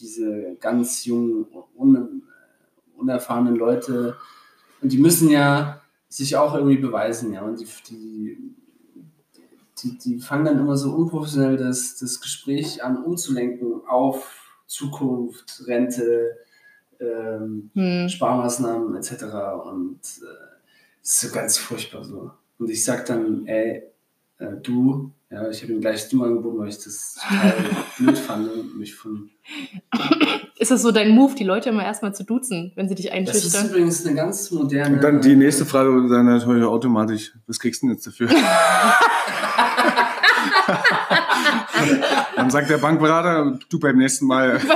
diese 0.00 0.56
ganz 0.60 1.04
jungen, 1.04 1.46
un, 1.76 2.22
unerfahrenen 2.96 3.56
Leute 3.56 4.16
und 4.82 4.92
die 4.92 4.98
müssen 4.98 5.30
ja 5.30 5.80
sich 6.08 6.36
auch 6.36 6.54
irgendwie 6.54 6.76
beweisen, 6.76 7.32
ja, 7.32 7.42
und 7.42 7.58
die, 7.58 7.66
die, 7.88 8.54
die, 9.78 9.98
die 9.98 10.18
fangen 10.20 10.44
dann 10.44 10.58
immer 10.58 10.76
so 10.76 10.92
unprofessionell 10.92 11.56
das, 11.56 11.96
das 11.96 12.20
Gespräch 12.20 12.84
an 12.84 13.02
umzulenken 13.02 13.86
auf 13.86 14.38
Zukunft, 14.66 15.62
Rente, 15.66 16.36
ähm, 17.00 17.70
Hm. 17.74 18.08
Sparmaßnahmen 18.08 18.94
etc. 18.96 19.24
Und 19.64 19.98
äh, 19.98 20.58
das 21.00 21.14
ist 21.14 21.20
so 21.20 21.34
ganz 21.34 21.58
furchtbar 21.58 22.04
so. 22.04 22.30
Und 22.58 22.70
ich 22.70 22.84
sag 22.84 23.06
dann, 23.06 23.46
ey, 23.46 23.82
äh, 24.38 24.52
du, 24.62 25.10
ja, 25.32 25.48
ich 25.48 25.62
habe 25.62 25.72
ihm 25.72 25.80
gleich 25.80 26.10
du 26.10 26.22
angeboten, 26.22 26.58
weil 26.58 26.68
ich 26.68 26.76
das 26.76 27.14
total 27.14 27.54
blöd 27.98 28.18
fand 28.18 28.52
und 28.52 28.78
mich 28.78 28.94
von. 28.94 29.30
Ist 30.58 30.70
das 30.70 30.82
so 30.82 30.92
dein 30.92 31.08
Move, 31.08 31.34
die 31.34 31.44
Leute 31.44 31.70
immer 31.70 31.84
erstmal 31.84 32.14
zu 32.14 32.24
duzen, 32.24 32.72
wenn 32.76 32.86
sie 32.86 32.94
dich 32.94 33.06
Das 33.06 33.14
ist 33.14 33.28
einschüchtern? 33.28 33.70
übrigens 33.70 34.04
eine 34.06 34.14
ganz 34.14 34.50
moderne. 34.50 34.96
Und 34.96 35.02
dann 35.02 35.22
die 35.22 35.34
nächste 35.34 35.64
Frage 35.64 35.88
dann 36.10 36.26
natürlich 36.26 36.64
automatisch, 36.64 37.32
was 37.46 37.58
kriegst 37.58 37.82
du 37.82 37.86
denn 37.86 37.94
jetzt 37.94 38.06
dafür? 38.06 38.28
dann 42.36 42.50
sagt 42.50 42.68
der 42.68 42.76
Bankberater, 42.78 43.58
du 43.70 43.78
beim 43.80 43.96
nächsten 43.96 44.26
Mal. 44.26 44.60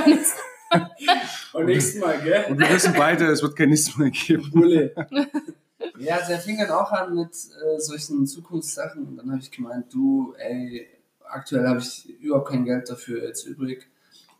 Und 1.53 1.66
nächsten 1.66 2.01
Mal, 2.01 2.19
gell? 2.23 2.47
Und 2.49 2.59
wir 2.59 2.71
wissen 2.71 2.95
beide, 2.97 3.27
es 3.27 3.42
wird 3.42 3.57
kein 3.57 3.69
nächstes 3.69 3.97
Mal 3.97 4.11
geben. 4.11 4.51
Bulle. 4.53 4.95
Ja, 5.99 6.19
der 6.27 6.39
fing 6.39 6.59
dann 6.59 6.71
auch 6.71 6.93
an 6.93 7.15
mit 7.15 7.31
äh, 7.31 7.79
solchen 7.79 8.27
Zukunftssachen. 8.27 9.07
Und 9.07 9.17
dann 9.17 9.31
habe 9.31 9.41
ich 9.41 9.51
gemeint, 9.51 9.93
du, 9.93 10.35
ey, 10.39 10.87
aktuell 11.25 11.67
habe 11.67 11.81
ich 11.81 12.09
überhaupt 12.21 12.49
kein 12.49 12.65
Geld 12.65 12.89
dafür 12.89 13.25
jetzt 13.25 13.47
übrig. 13.47 13.89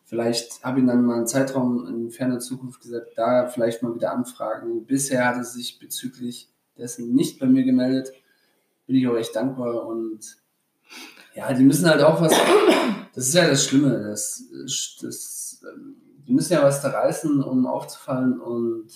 Vielleicht 0.05 0.63
habe 0.63 0.81
ich 0.81 0.87
dann 0.87 1.05
mal 1.05 1.17
einen 1.17 1.27
Zeitraum 1.27 1.87
in 1.89 2.11
ferner 2.11 2.39
Zukunft 2.39 2.81
gesagt, 2.81 3.13
da 3.17 3.49
vielleicht 3.49 3.83
mal 3.83 3.95
wieder 3.95 4.13
anfragen. 4.13 4.87
Bisher 4.87 5.27
hat 5.27 5.37
er 5.37 5.45
sich 5.45 5.81
bezüglich 5.81 6.49
dessen 6.79 7.15
nicht 7.15 7.41
bei 7.41 7.47
mir 7.47 7.65
gemeldet. 7.65 8.13
Bin 8.87 8.97
ich 8.97 9.09
auch 9.09 9.17
echt 9.17 9.35
dankbar 9.35 9.87
und 9.87 10.37
ja, 11.35 11.53
die 11.53 11.65
müssen 11.65 11.89
halt 11.89 12.03
auch 12.03 12.21
was. 12.21 12.33
Das 13.15 13.29
ist 13.29 13.35
ja 13.35 13.49
das 13.49 13.65
Schlimme. 13.65 13.99
Das, 14.11 14.45
das, 15.01 15.65
ähm, 15.65 15.97
die 16.27 16.33
müssen 16.33 16.53
ja 16.53 16.63
was 16.63 16.83
da 16.83 16.91
reißen, 16.91 17.43
um 17.43 17.67
aufzufallen 17.67 18.41
und 18.41 18.89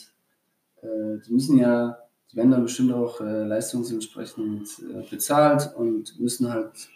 äh, 0.82 1.18
die 1.26 1.32
müssen 1.32 1.58
ja, 1.58 1.98
die 2.30 2.36
werden 2.36 2.50
dann 2.50 2.62
bestimmt 2.62 2.92
auch 2.92 3.20
äh, 3.20 3.44
leistungsentsprechend 3.44 4.68
äh, 4.80 5.08
bezahlt 5.10 5.74
und 5.76 6.18
müssen 6.20 6.52
halt, 6.52 6.88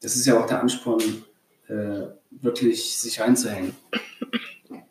das 0.00 0.16
ist 0.16 0.26
ja 0.26 0.40
auch 0.40 0.46
der 0.46 0.60
Ansporn, 0.60 1.02
äh, 1.68 2.06
wirklich 2.30 2.96
sich 2.98 3.20
reinzuhängen. 3.20 3.74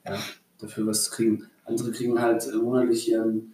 Ja, 0.05 0.17
dafür 0.59 0.87
was 0.87 1.05
zu 1.05 1.11
kriegen. 1.11 1.49
Andere 1.65 1.91
kriegen 1.91 2.21
halt 2.21 2.49
monatlich 2.53 3.09
ihren 3.09 3.53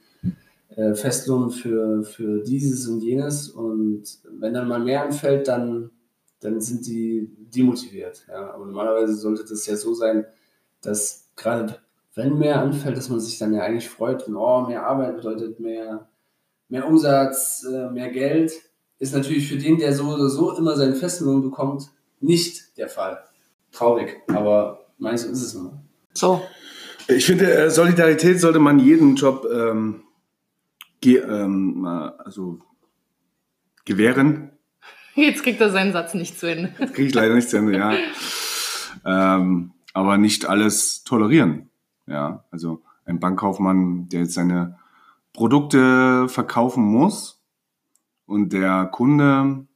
äh, 0.76 0.94
Festlohn 0.94 1.50
für, 1.50 2.04
für 2.04 2.44
dieses 2.44 2.88
und 2.88 3.02
jenes 3.02 3.50
und 3.50 4.04
wenn 4.40 4.54
dann 4.54 4.68
mal 4.68 4.80
mehr 4.80 5.04
anfällt, 5.04 5.48
dann, 5.48 5.90
dann 6.42 6.62
sind 6.62 6.86
die 6.86 7.30
demotiviert. 7.56 8.26
Ja. 8.28 8.54
Aber 8.54 8.66
normalerweise 8.66 9.16
sollte 9.16 9.46
das 9.46 9.66
ja 9.66 9.76
so 9.76 9.94
sein, 9.94 10.26
dass 10.82 11.30
gerade 11.36 11.80
wenn 12.16 12.38
mehr 12.38 12.62
anfällt, 12.62 12.98
dass 12.98 13.10
man 13.10 13.20
sich 13.20 13.38
dann 13.40 13.54
ja 13.54 13.62
eigentlich 13.62 13.90
freut 13.90 14.28
und 14.28 14.36
oh, 14.36 14.62
mehr 14.68 14.86
Arbeit 14.86 15.16
bedeutet 15.16 15.60
mehr, 15.60 16.08
mehr 16.70 16.88
Umsatz, 16.88 17.66
äh, 17.72 17.90
mehr 17.90 18.10
Geld, 18.10 18.54
ist 19.00 19.14
natürlich 19.14 19.48
für 19.48 19.58
den, 19.58 19.78
der 19.78 19.94
so 19.94 20.06
oder 20.06 20.30
so 20.30 20.56
immer 20.56 20.76
seinen 20.76 20.96
Festlohn 20.96 21.42
bekommt, 21.42 21.90
nicht 22.20 22.78
der 22.78 22.88
Fall. 22.88 23.24
Traurig, 23.72 24.22
aber 24.28 24.86
meinst 24.98 25.26
du, 25.26 25.32
ist 25.32 25.42
es 25.42 25.54
nur. 25.56 25.82
So. 26.14 26.42
Ich 27.08 27.26
finde, 27.26 27.52
äh, 27.52 27.70
Solidarität 27.70 28.40
sollte 28.40 28.60
man 28.60 28.80
jeden 28.80 29.16
Job 29.16 29.46
ähm, 29.52 30.04
ge 31.02 31.18
ähm, 31.18 31.86
also 31.86 32.60
gewähren. 33.84 34.52
Jetzt 35.16 35.44
kriegt 35.44 35.60
er 35.60 35.70
seinen 35.70 35.92
Satz 35.92 36.14
nicht 36.14 36.40
zu 36.40 36.48
Ende. 36.48 36.74
Jetzt 36.80 36.94
kriege 36.94 37.08
ich 37.10 37.14
leider 37.14 37.36
nicht 37.36 37.50
zu 37.50 37.58
Ende, 37.58 37.78
ja. 37.78 37.94
ähm, 39.06 39.72
aber 39.94 40.18
nicht 40.18 40.46
alles 40.46 41.04
tolerieren. 41.04 41.70
Ja, 42.08 42.44
also 42.52 42.82
ein 43.06 43.20
Bankkaufmann, 43.20 44.08
der 44.10 44.22
jetzt 44.22 44.34
seine 44.34 44.78
Produkte 45.34 46.28
verkaufen 46.30 46.84
muss 46.84 47.42
und 48.26 48.54
der 48.54 48.86
Kunde 48.86 49.68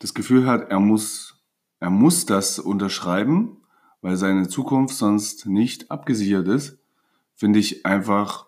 das 0.00 0.14
Gefühl 0.14 0.46
hat, 0.46 0.70
er 0.70 0.80
muss, 0.80 1.42
er 1.80 1.90
muss 1.90 2.26
das 2.26 2.58
unterschreiben, 2.58 3.58
weil 4.00 4.16
seine 4.16 4.48
Zukunft 4.48 4.94
sonst 4.94 5.46
nicht 5.46 5.90
abgesichert 5.90 6.48
ist, 6.48 6.78
finde 7.34 7.58
ich 7.58 7.84
einfach 7.86 8.46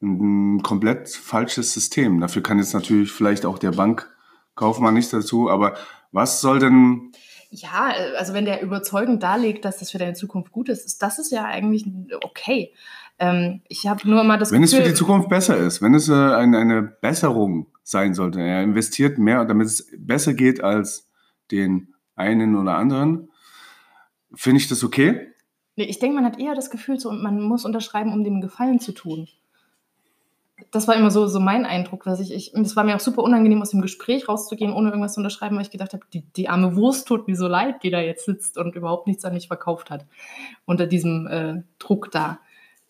ein 0.00 0.62
komplett 0.62 1.08
falsches 1.08 1.72
System. 1.72 2.20
Dafür 2.20 2.42
kann 2.42 2.58
jetzt 2.58 2.74
natürlich 2.74 3.12
vielleicht 3.12 3.46
auch 3.46 3.58
der 3.58 3.72
Bankkaufmann 3.72 4.94
nichts 4.94 5.10
dazu, 5.10 5.48
aber 5.48 5.74
was 6.10 6.40
soll 6.40 6.58
denn 6.58 7.12
ja, 7.52 7.92
äh, 7.92 8.16
also 8.16 8.32
wenn 8.32 8.46
der 8.46 8.62
überzeugend 8.62 9.22
darlegt, 9.22 9.64
dass 9.64 9.78
das 9.78 9.90
für 9.90 9.98
deine 9.98 10.14
Zukunft 10.14 10.50
gut 10.50 10.68
ist, 10.68 10.86
ist 10.86 11.02
das 11.02 11.18
ist 11.18 11.30
ja 11.30 11.44
eigentlich 11.44 11.86
okay. 12.24 12.72
Ähm, 13.18 13.60
ich 13.68 13.86
habe 13.86 14.08
nur 14.08 14.24
mal 14.24 14.38
das 14.38 14.50
Wenn 14.50 14.62
Gefühl, 14.62 14.78
es 14.78 14.84
für 14.84 14.90
die 14.90 14.96
Zukunft 14.96 15.28
besser 15.28 15.56
ist, 15.56 15.82
wenn 15.82 15.94
es 15.94 16.08
äh, 16.08 16.12
eine, 16.12 16.58
eine 16.58 16.82
Besserung 16.82 17.66
sein 17.82 18.14
sollte, 18.14 18.40
er 18.40 18.62
investiert 18.62 19.18
mehr, 19.18 19.44
damit 19.44 19.66
es 19.66 19.86
besser 19.96 20.34
geht 20.34 20.64
als 20.64 21.10
den 21.50 21.94
einen 22.16 22.56
oder 22.56 22.76
anderen, 22.76 23.30
finde 24.34 24.60
ich 24.60 24.68
das 24.68 24.82
okay? 24.82 25.28
Ich 25.74 25.98
denke, 25.98 26.16
man 26.16 26.24
hat 26.24 26.38
eher 26.38 26.54
das 26.54 26.70
Gefühl, 26.70 26.98
so, 26.98 27.10
man 27.12 27.40
muss 27.40 27.64
unterschreiben, 27.64 28.12
um 28.12 28.24
dem 28.24 28.40
Gefallen 28.40 28.78
zu 28.78 28.92
tun 28.92 29.28
das 30.70 30.88
war 30.88 30.96
immer 30.96 31.10
so, 31.10 31.26
so 31.26 31.40
mein 31.40 31.64
Eindruck, 31.64 32.04
dass 32.04 32.20
ich, 32.20 32.32
ich, 32.32 32.54
und 32.54 32.66
es 32.66 32.76
war 32.76 32.84
mir 32.84 32.96
auch 32.96 33.00
super 33.00 33.22
unangenehm, 33.22 33.62
aus 33.62 33.70
dem 33.70 33.80
Gespräch 33.80 34.28
rauszugehen, 34.28 34.72
ohne 34.72 34.88
irgendwas 34.88 35.14
zu 35.14 35.20
unterschreiben, 35.20 35.56
weil 35.56 35.64
ich 35.64 35.70
gedacht 35.70 35.92
habe, 35.92 36.04
die, 36.12 36.22
die 36.22 36.48
arme 36.48 36.76
Wurst 36.76 37.08
tut 37.08 37.28
mir 37.28 37.36
so 37.36 37.48
leid, 37.48 37.82
die 37.82 37.90
da 37.90 38.00
jetzt 38.00 38.24
sitzt 38.24 38.58
und 38.58 38.76
überhaupt 38.76 39.06
nichts 39.06 39.24
an 39.24 39.34
mich 39.34 39.48
verkauft 39.48 39.90
hat. 39.90 40.06
Unter 40.64 40.86
diesem 40.86 41.26
äh, 41.26 41.62
Druck 41.78 42.10
da. 42.10 42.40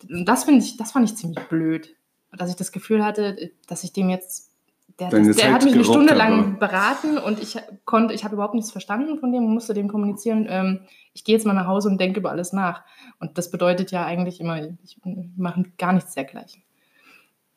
Und 0.09 0.25
das 0.25 0.43
finde 0.43 0.63
ich, 0.63 0.77
das 0.77 0.91
fand 0.91 1.09
ich 1.09 1.15
ziemlich 1.15 1.39
blöd. 1.47 1.95
Dass 2.31 2.49
ich 2.49 2.55
das 2.55 2.71
Gefühl 2.71 3.05
hatte, 3.05 3.51
dass 3.67 3.83
ich 3.83 3.93
dem 3.93 4.09
jetzt 4.09 4.51
der, 4.99 5.09
das, 5.09 5.37
der 5.37 5.53
hat 5.53 5.63
mich 5.63 5.73
eine 5.73 5.83
Stunde 5.83 6.13
lang 6.13 6.59
beraten 6.59 7.17
und 7.17 7.41
ich 7.41 7.57
konnte, 7.85 8.13
ich 8.13 8.23
habe 8.23 8.35
überhaupt 8.35 8.53
nichts 8.53 8.71
verstanden 8.71 9.17
von 9.17 9.31
dem 9.31 9.45
und 9.45 9.53
musste 9.53 9.73
dem 9.73 9.87
kommunizieren, 9.87 10.45
ähm, 10.47 10.81
ich 11.13 11.23
gehe 11.23 11.35
jetzt 11.35 11.45
mal 11.45 11.53
nach 11.53 11.67
Hause 11.67 11.89
und 11.89 11.99
denke 11.99 12.19
über 12.19 12.29
alles 12.29 12.53
nach. 12.53 12.83
Und 13.19 13.37
das 13.37 13.49
bedeutet 13.49 13.91
ja 13.91 14.05
eigentlich 14.05 14.39
immer, 14.39 14.61
ich 14.83 14.99
mache 15.35 15.63
gar 15.77 15.93
nichts 15.93 16.13
dergleichen 16.13 16.63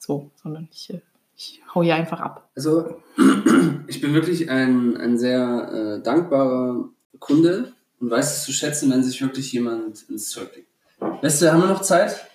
so, 0.06 0.30
sondern 0.40 0.68
ich, 0.72 0.90
äh, 0.90 1.00
ich 1.36 1.60
hau 1.74 1.82
hier 1.82 1.96
einfach 1.96 2.20
ab. 2.20 2.48
Also 2.54 3.02
ich 3.88 4.00
bin 4.00 4.14
wirklich 4.14 4.48
ein, 4.48 4.96
ein 4.96 5.18
sehr 5.18 5.98
äh, 5.98 6.02
dankbarer 6.02 6.88
Kunde 7.18 7.72
und 8.00 8.10
weiß 8.10 8.38
es 8.38 8.44
zu 8.44 8.52
schätzen, 8.52 8.90
wenn 8.90 9.02
sich 9.02 9.20
wirklich 9.20 9.52
jemand 9.52 10.08
ins 10.08 10.30
Zeug 10.30 10.54
legt. 10.54 10.68
Beste, 11.20 11.52
haben 11.52 11.62
wir 11.62 11.68
noch 11.68 11.82
Zeit? 11.82 12.26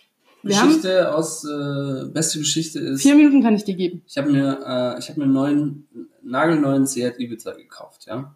Wir 0.43 0.55
Geschichte 0.55 1.13
aus 1.15 1.45
äh, 1.45 2.05
beste 2.07 2.39
Geschichte 2.39 2.79
ist. 2.79 3.03
Vier 3.03 3.15
Minuten 3.15 3.43
kann 3.43 3.55
ich 3.55 3.63
dir 3.63 3.75
geben. 3.75 4.01
Ich 4.07 4.17
habe 4.17 4.31
mir, 4.31 4.59
äh, 4.65 4.99
ich 4.99 5.09
habe 5.09 5.19
mir 5.19 5.25
einen 5.25 5.33
neuen, 5.33 5.87
nagelneuen 6.23 6.87
Seat 6.87 7.19
Ibiza 7.19 7.53
gekauft, 7.53 8.05
ja. 8.07 8.35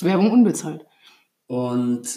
Werbung 0.00 0.32
unbezahlt. 0.32 0.84
Und 1.46 2.08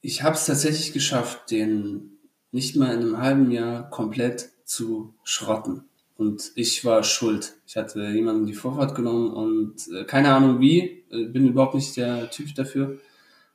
ich 0.00 0.22
habe 0.22 0.34
es 0.34 0.46
tatsächlich 0.46 0.92
geschafft, 0.92 1.50
den 1.50 2.18
nicht 2.50 2.76
mal 2.76 2.92
in 2.92 3.00
einem 3.00 3.18
halben 3.18 3.50
Jahr 3.50 3.88
komplett 3.90 4.50
zu 4.66 5.14
schrotten. 5.24 5.84
Und 6.18 6.52
ich 6.54 6.84
war 6.84 7.02
schuld. 7.02 7.54
Ich 7.66 7.76
hatte 7.76 8.06
jemanden 8.08 8.46
die 8.46 8.54
Vorfahrt 8.54 8.94
genommen 8.94 9.30
und 9.30 9.88
äh, 9.94 10.04
keine 10.04 10.34
Ahnung 10.34 10.60
wie, 10.60 11.04
äh, 11.10 11.26
bin 11.26 11.48
überhaupt 11.48 11.74
nicht 11.74 11.96
der 11.96 12.30
Typ 12.30 12.54
dafür. 12.54 12.98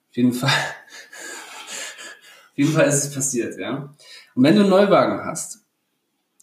Auf 0.09 0.15
jeden 0.15 0.33
Fall, 0.33 0.49
auf 0.49 2.57
jeden 2.57 2.71
Fall 2.71 2.87
ist 2.87 3.05
es 3.05 3.13
passiert, 3.13 3.57
ja. 3.57 3.93
Und 4.35 4.43
wenn 4.43 4.55
du 4.55 4.61
einen 4.61 4.69
Neuwagen 4.69 5.25
hast, 5.25 5.63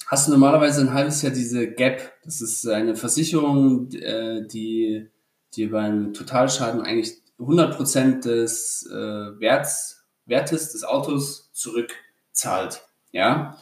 hast 0.07 0.26
du 0.26 0.33
normalerweise 0.33 0.81
ein 0.81 0.92
halbes 0.92 1.22
Jahr 1.22 1.33
diese 1.33 1.70
Gap. 1.70 2.12
Das 2.24 2.40
ist 2.40 2.66
eine 2.66 2.96
Versicherung, 2.96 3.90
äh, 3.92 4.46
die 4.46 5.09
dir 5.54 5.70
beim 5.70 6.12
Totalschaden 6.14 6.83
eigentlich 6.83 7.14
100% 7.38 8.22
des 8.22 8.88
äh, 8.90 9.40
Werts, 9.40 10.04
Wertes 10.26 10.72
des 10.72 10.85
Autos 10.85 11.50
zurückzahlt. 11.52 12.83
Ja. 13.12 13.57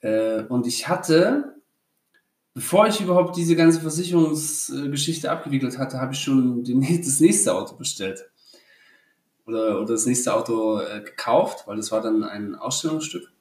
Äh, 0.00 0.42
und 0.44 0.66
ich 0.66 0.88
hatte, 0.88 1.56
bevor 2.54 2.86
ich 2.86 3.00
überhaupt 3.00 3.36
diese 3.36 3.56
ganze 3.56 3.80
Versicherungsgeschichte 3.80 5.30
abgewickelt 5.30 5.78
hatte, 5.78 6.00
habe 6.00 6.12
ich 6.12 6.20
schon 6.20 6.64
den, 6.64 6.80
das 6.80 7.20
nächste 7.20 7.54
Auto 7.54 7.76
bestellt. 7.76 8.30
Oder, 9.46 9.80
oder 9.80 9.92
das 9.94 10.06
nächste 10.06 10.34
Auto 10.34 10.80
äh, 10.80 11.00
gekauft, 11.00 11.66
weil 11.66 11.76
das 11.76 11.90
war 11.90 12.02
dann 12.02 12.22
ein 12.22 12.54
Ausstellungsstück. 12.54 13.32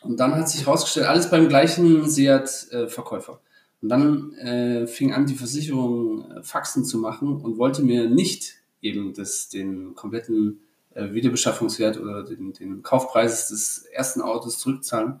Und 0.00 0.18
dann 0.18 0.34
hat 0.34 0.48
sich 0.48 0.66
herausgestellt, 0.66 1.06
alles 1.06 1.30
beim 1.30 1.48
gleichen 1.48 2.08
Seat-Verkäufer. 2.08 3.40
und 3.80 3.88
dann 3.88 4.34
äh, 4.34 4.86
fing 4.88 5.12
an, 5.12 5.26
die 5.26 5.34
Versicherung 5.34 6.30
äh, 6.30 6.42
Faxen 6.42 6.84
zu 6.84 6.98
machen 6.98 7.40
und 7.40 7.56
wollte 7.56 7.82
mir 7.82 8.10
nicht 8.10 8.54
eben 8.80 9.14
das, 9.14 9.48
den 9.48 9.94
kompletten 9.94 10.60
äh, 10.94 11.12
Wiederbeschaffungswert 11.12 11.98
oder 11.98 12.24
den, 12.24 12.52
den 12.52 12.82
Kaufpreis 12.82 13.48
des 13.48 13.84
ersten 13.92 14.20
Autos 14.20 14.58
zurückzahlen, 14.58 15.20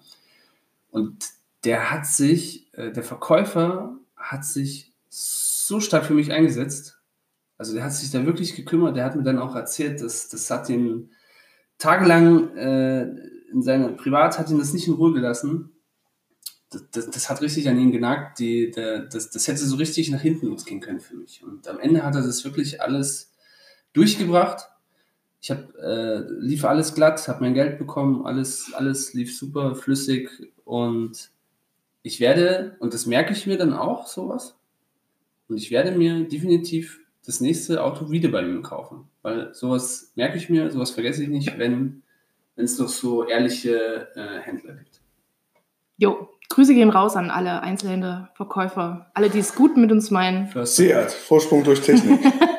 und 0.92 1.24
der 1.64 1.90
hat 1.90 2.06
sich, 2.06 2.72
äh, 2.74 2.92
der 2.92 3.02
Verkäufer 3.02 3.98
hat 4.14 4.44
sich 4.44 4.92
so 5.08 5.80
stark 5.80 6.04
für 6.04 6.14
mich 6.14 6.30
eingesetzt. 6.30 7.00
Also 7.58 7.74
der 7.74 7.84
hat 7.84 7.94
sich 7.94 8.10
da 8.10 8.24
wirklich 8.24 8.54
gekümmert. 8.54 8.96
Der 8.96 9.04
hat 9.04 9.16
mir 9.16 9.22
dann 9.22 9.38
auch 9.38 9.56
erzählt, 9.56 10.00
dass 10.00 10.28
das 10.28 10.50
hat 10.50 10.68
ihn 10.68 11.10
tagelang 11.78 12.56
äh, 12.56 13.02
in 13.52 13.62
seiner 13.62 13.90
Privat 13.90 14.38
hat 14.38 14.50
ihn 14.50 14.58
das 14.58 14.72
nicht 14.72 14.86
in 14.86 14.94
Ruhe 14.94 15.12
gelassen. 15.12 15.70
Das, 16.70 16.84
das, 16.90 17.10
das 17.10 17.30
hat 17.30 17.42
richtig 17.42 17.68
an 17.68 17.78
ihn 17.78 17.92
genagt. 17.92 18.38
Die, 18.38 18.70
der, 18.70 19.00
das, 19.00 19.30
das 19.30 19.48
hätte 19.48 19.64
so 19.64 19.76
richtig 19.76 20.10
nach 20.10 20.20
hinten 20.20 20.46
losgehen 20.46 20.80
können 20.80 21.00
für 21.00 21.16
mich. 21.16 21.42
Und 21.42 21.68
am 21.68 21.78
Ende 21.78 22.02
hat 22.02 22.14
er 22.14 22.22
das 22.22 22.44
wirklich 22.44 22.80
alles 22.80 23.32
durchgebracht. 23.92 24.68
Ich 25.42 25.50
habe 25.50 25.66
äh, 25.78 26.32
lief 26.40 26.64
alles 26.64 26.94
glatt, 26.94 27.26
habe 27.28 27.42
mein 27.42 27.54
Geld 27.54 27.76
bekommen, 27.78 28.24
alles 28.24 28.72
alles 28.74 29.12
lief 29.12 29.36
super 29.36 29.74
flüssig 29.74 30.30
und 30.64 31.30
ich 32.02 32.20
werde, 32.20 32.76
und 32.78 32.94
das 32.94 33.06
merke 33.06 33.32
ich 33.32 33.46
mir 33.46 33.58
dann 33.58 33.72
auch, 33.72 34.06
sowas, 34.06 34.56
und 35.48 35.56
ich 35.56 35.70
werde 35.70 35.92
mir 35.92 36.24
definitiv 36.24 37.00
das 37.24 37.40
nächste 37.40 37.82
Auto 37.82 38.10
wieder 38.10 38.28
bei 38.28 38.42
ihm 38.42 38.62
kaufen. 38.62 39.08
Weil 39.22 39.54
sowas 39.54 40.12
merke 40.16 40.36
ich 40.36 40.48
mir, 40.48 40.70
sowas 40.70 40.90
vergesse 40.90 41.22
ich 41.22 41.28
nicht, 41.28 41.58
wenn 41.58 42.02
es 42.56 42.78
noch 42.78 42.88
so 42.88 43.26
ehrliche 43.26 44.08
äh, 44.16 44.40
Händler 44.40 44.74
gibt. 44.74 45.00
Jo, 45.98 46.28
Grüße 46.48 46.74
gehen 46.74 46.90
raus 46.90 47.16
an 47.16 47.30
alle 47.30 47.62
Einzelhändler, 47.62 48.30
Verkäufer, 48.34 49.10
alle, 49.14 49.30
die 49.30 49.38
es 49.38 49.54
gut 49.54 49.76
mit 49.76 49.92
uns 49.92 50.10
meinen. 50.10 50.48
Seat, 50.66 51.12
Vorsprung 51.12 51.62
durch 51.64 51.80
Technik. 51.80 52.20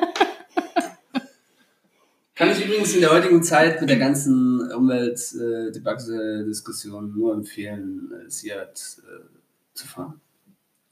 Übrigens 2.74 2.94
in 2.96 3.02
der 3.02 3.12
heutigen 3.12 3.44
Zeit 3.44 3.80
mit 3.80 3.88
der 3.88 3.98
ganzen 3.98 4.72
Umweltdebatte-Diskussion 4.72 7.14
nur 7.14 7.32
empfehlen, 7.32 8.10
äh, 8.12 8.28
Seat 8.28 8.98
äh, 8.98 9.20
zu 9.74 9.86
fahren. 9.86 10.20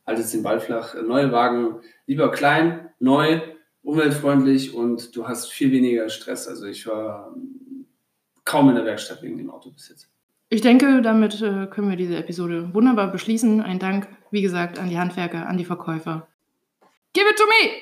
Haltet 0.06 0.32
den 0.32 0.44
Ball 0.44 0.60
flach. 0.60 0.94
Neue 0.94 1.32
Wagen, 1.32 1.80
lieber 2.06 2.30
klein, 2.30 2.88
neu, 3.00 3.40
umweltfreundlich 3.82 4.74
und 4.74 5.16
du 5.16 5.26
hast 5.26 5.50
viel 5.50 5.72
weniger 5.72 6.08
Stress. 6.08 6.46
Also 6.46 6.66
ich 6.66 6.86
war 6.86 7.34
kaum 8.44 8.68
in 8.68 8.76
der 8.76 8.84
Werkstatt 8.84 9.20
wegen 9.20 9.38
dem 9.38 9.50
Auto 9.50 9.70
bis 9.70 9.88
jetzt. 9.88 10.08
Ich 10.50 10.60
denke, 10.60 11.02
damit 11.02 11.42
äh, 11.42 11.66
können 11.66 11.90
wir 11.90 11.96
diese 11.96 12.14
Episode 12.14 12.72
wunderbar 12.72 13.10
beschließen. 13.10 13.60
Ein 13.60 13.80
Dank, 13.80 14.06
wie 14.30 14.42
gesagt, 14.42 14.78
an 14.78 14.88
die 14.88 15.00
Handwerker, 15.00 15.48
an 15.48 15.58
die 15.58 15.64
Verkäufer. 15.64 16.28
Give 17.12 17.28
it 17.28 17.36
to 17.36 17.44
me! 17.44 17.72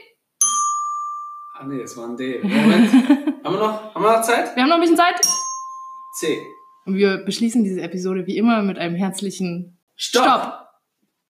Ah 1.52 1.66
nee, 1.66 1.82
es 1.82 1.94
war 1.98 2.08
ein 2.08 2.16
D. 2.16 2.40
Moment. 2.42 2.90
haben, 3.50 3.60
wir 3.60 3.66
noch, 3.66 3.94
haben 3.94 4.02
wir 4.02 4.16
noch 4.16 4.22
Zeit? 4.22 4.54
Wir 4.54 4.62
haben 4.62 4.68
noch 4.70 4.76
ein 4.76 4.80
bisschen 4.80 4.96
Zeit. 4.96 5.20
C. 6.12 6.46
Und 6.86 6.94
wir 6.94 7.18
beschließen 7.18 7.64
diese 7.64 7.82
Episode 7.82 8.26
wie 8.26 8.36
immer 8.36 8.62
mit 8.62 8.78
einem 8.78 8.94
herzlichen 8.94 9.78
Stopp! 9.96 10.24
Stopp. 10.24 10.69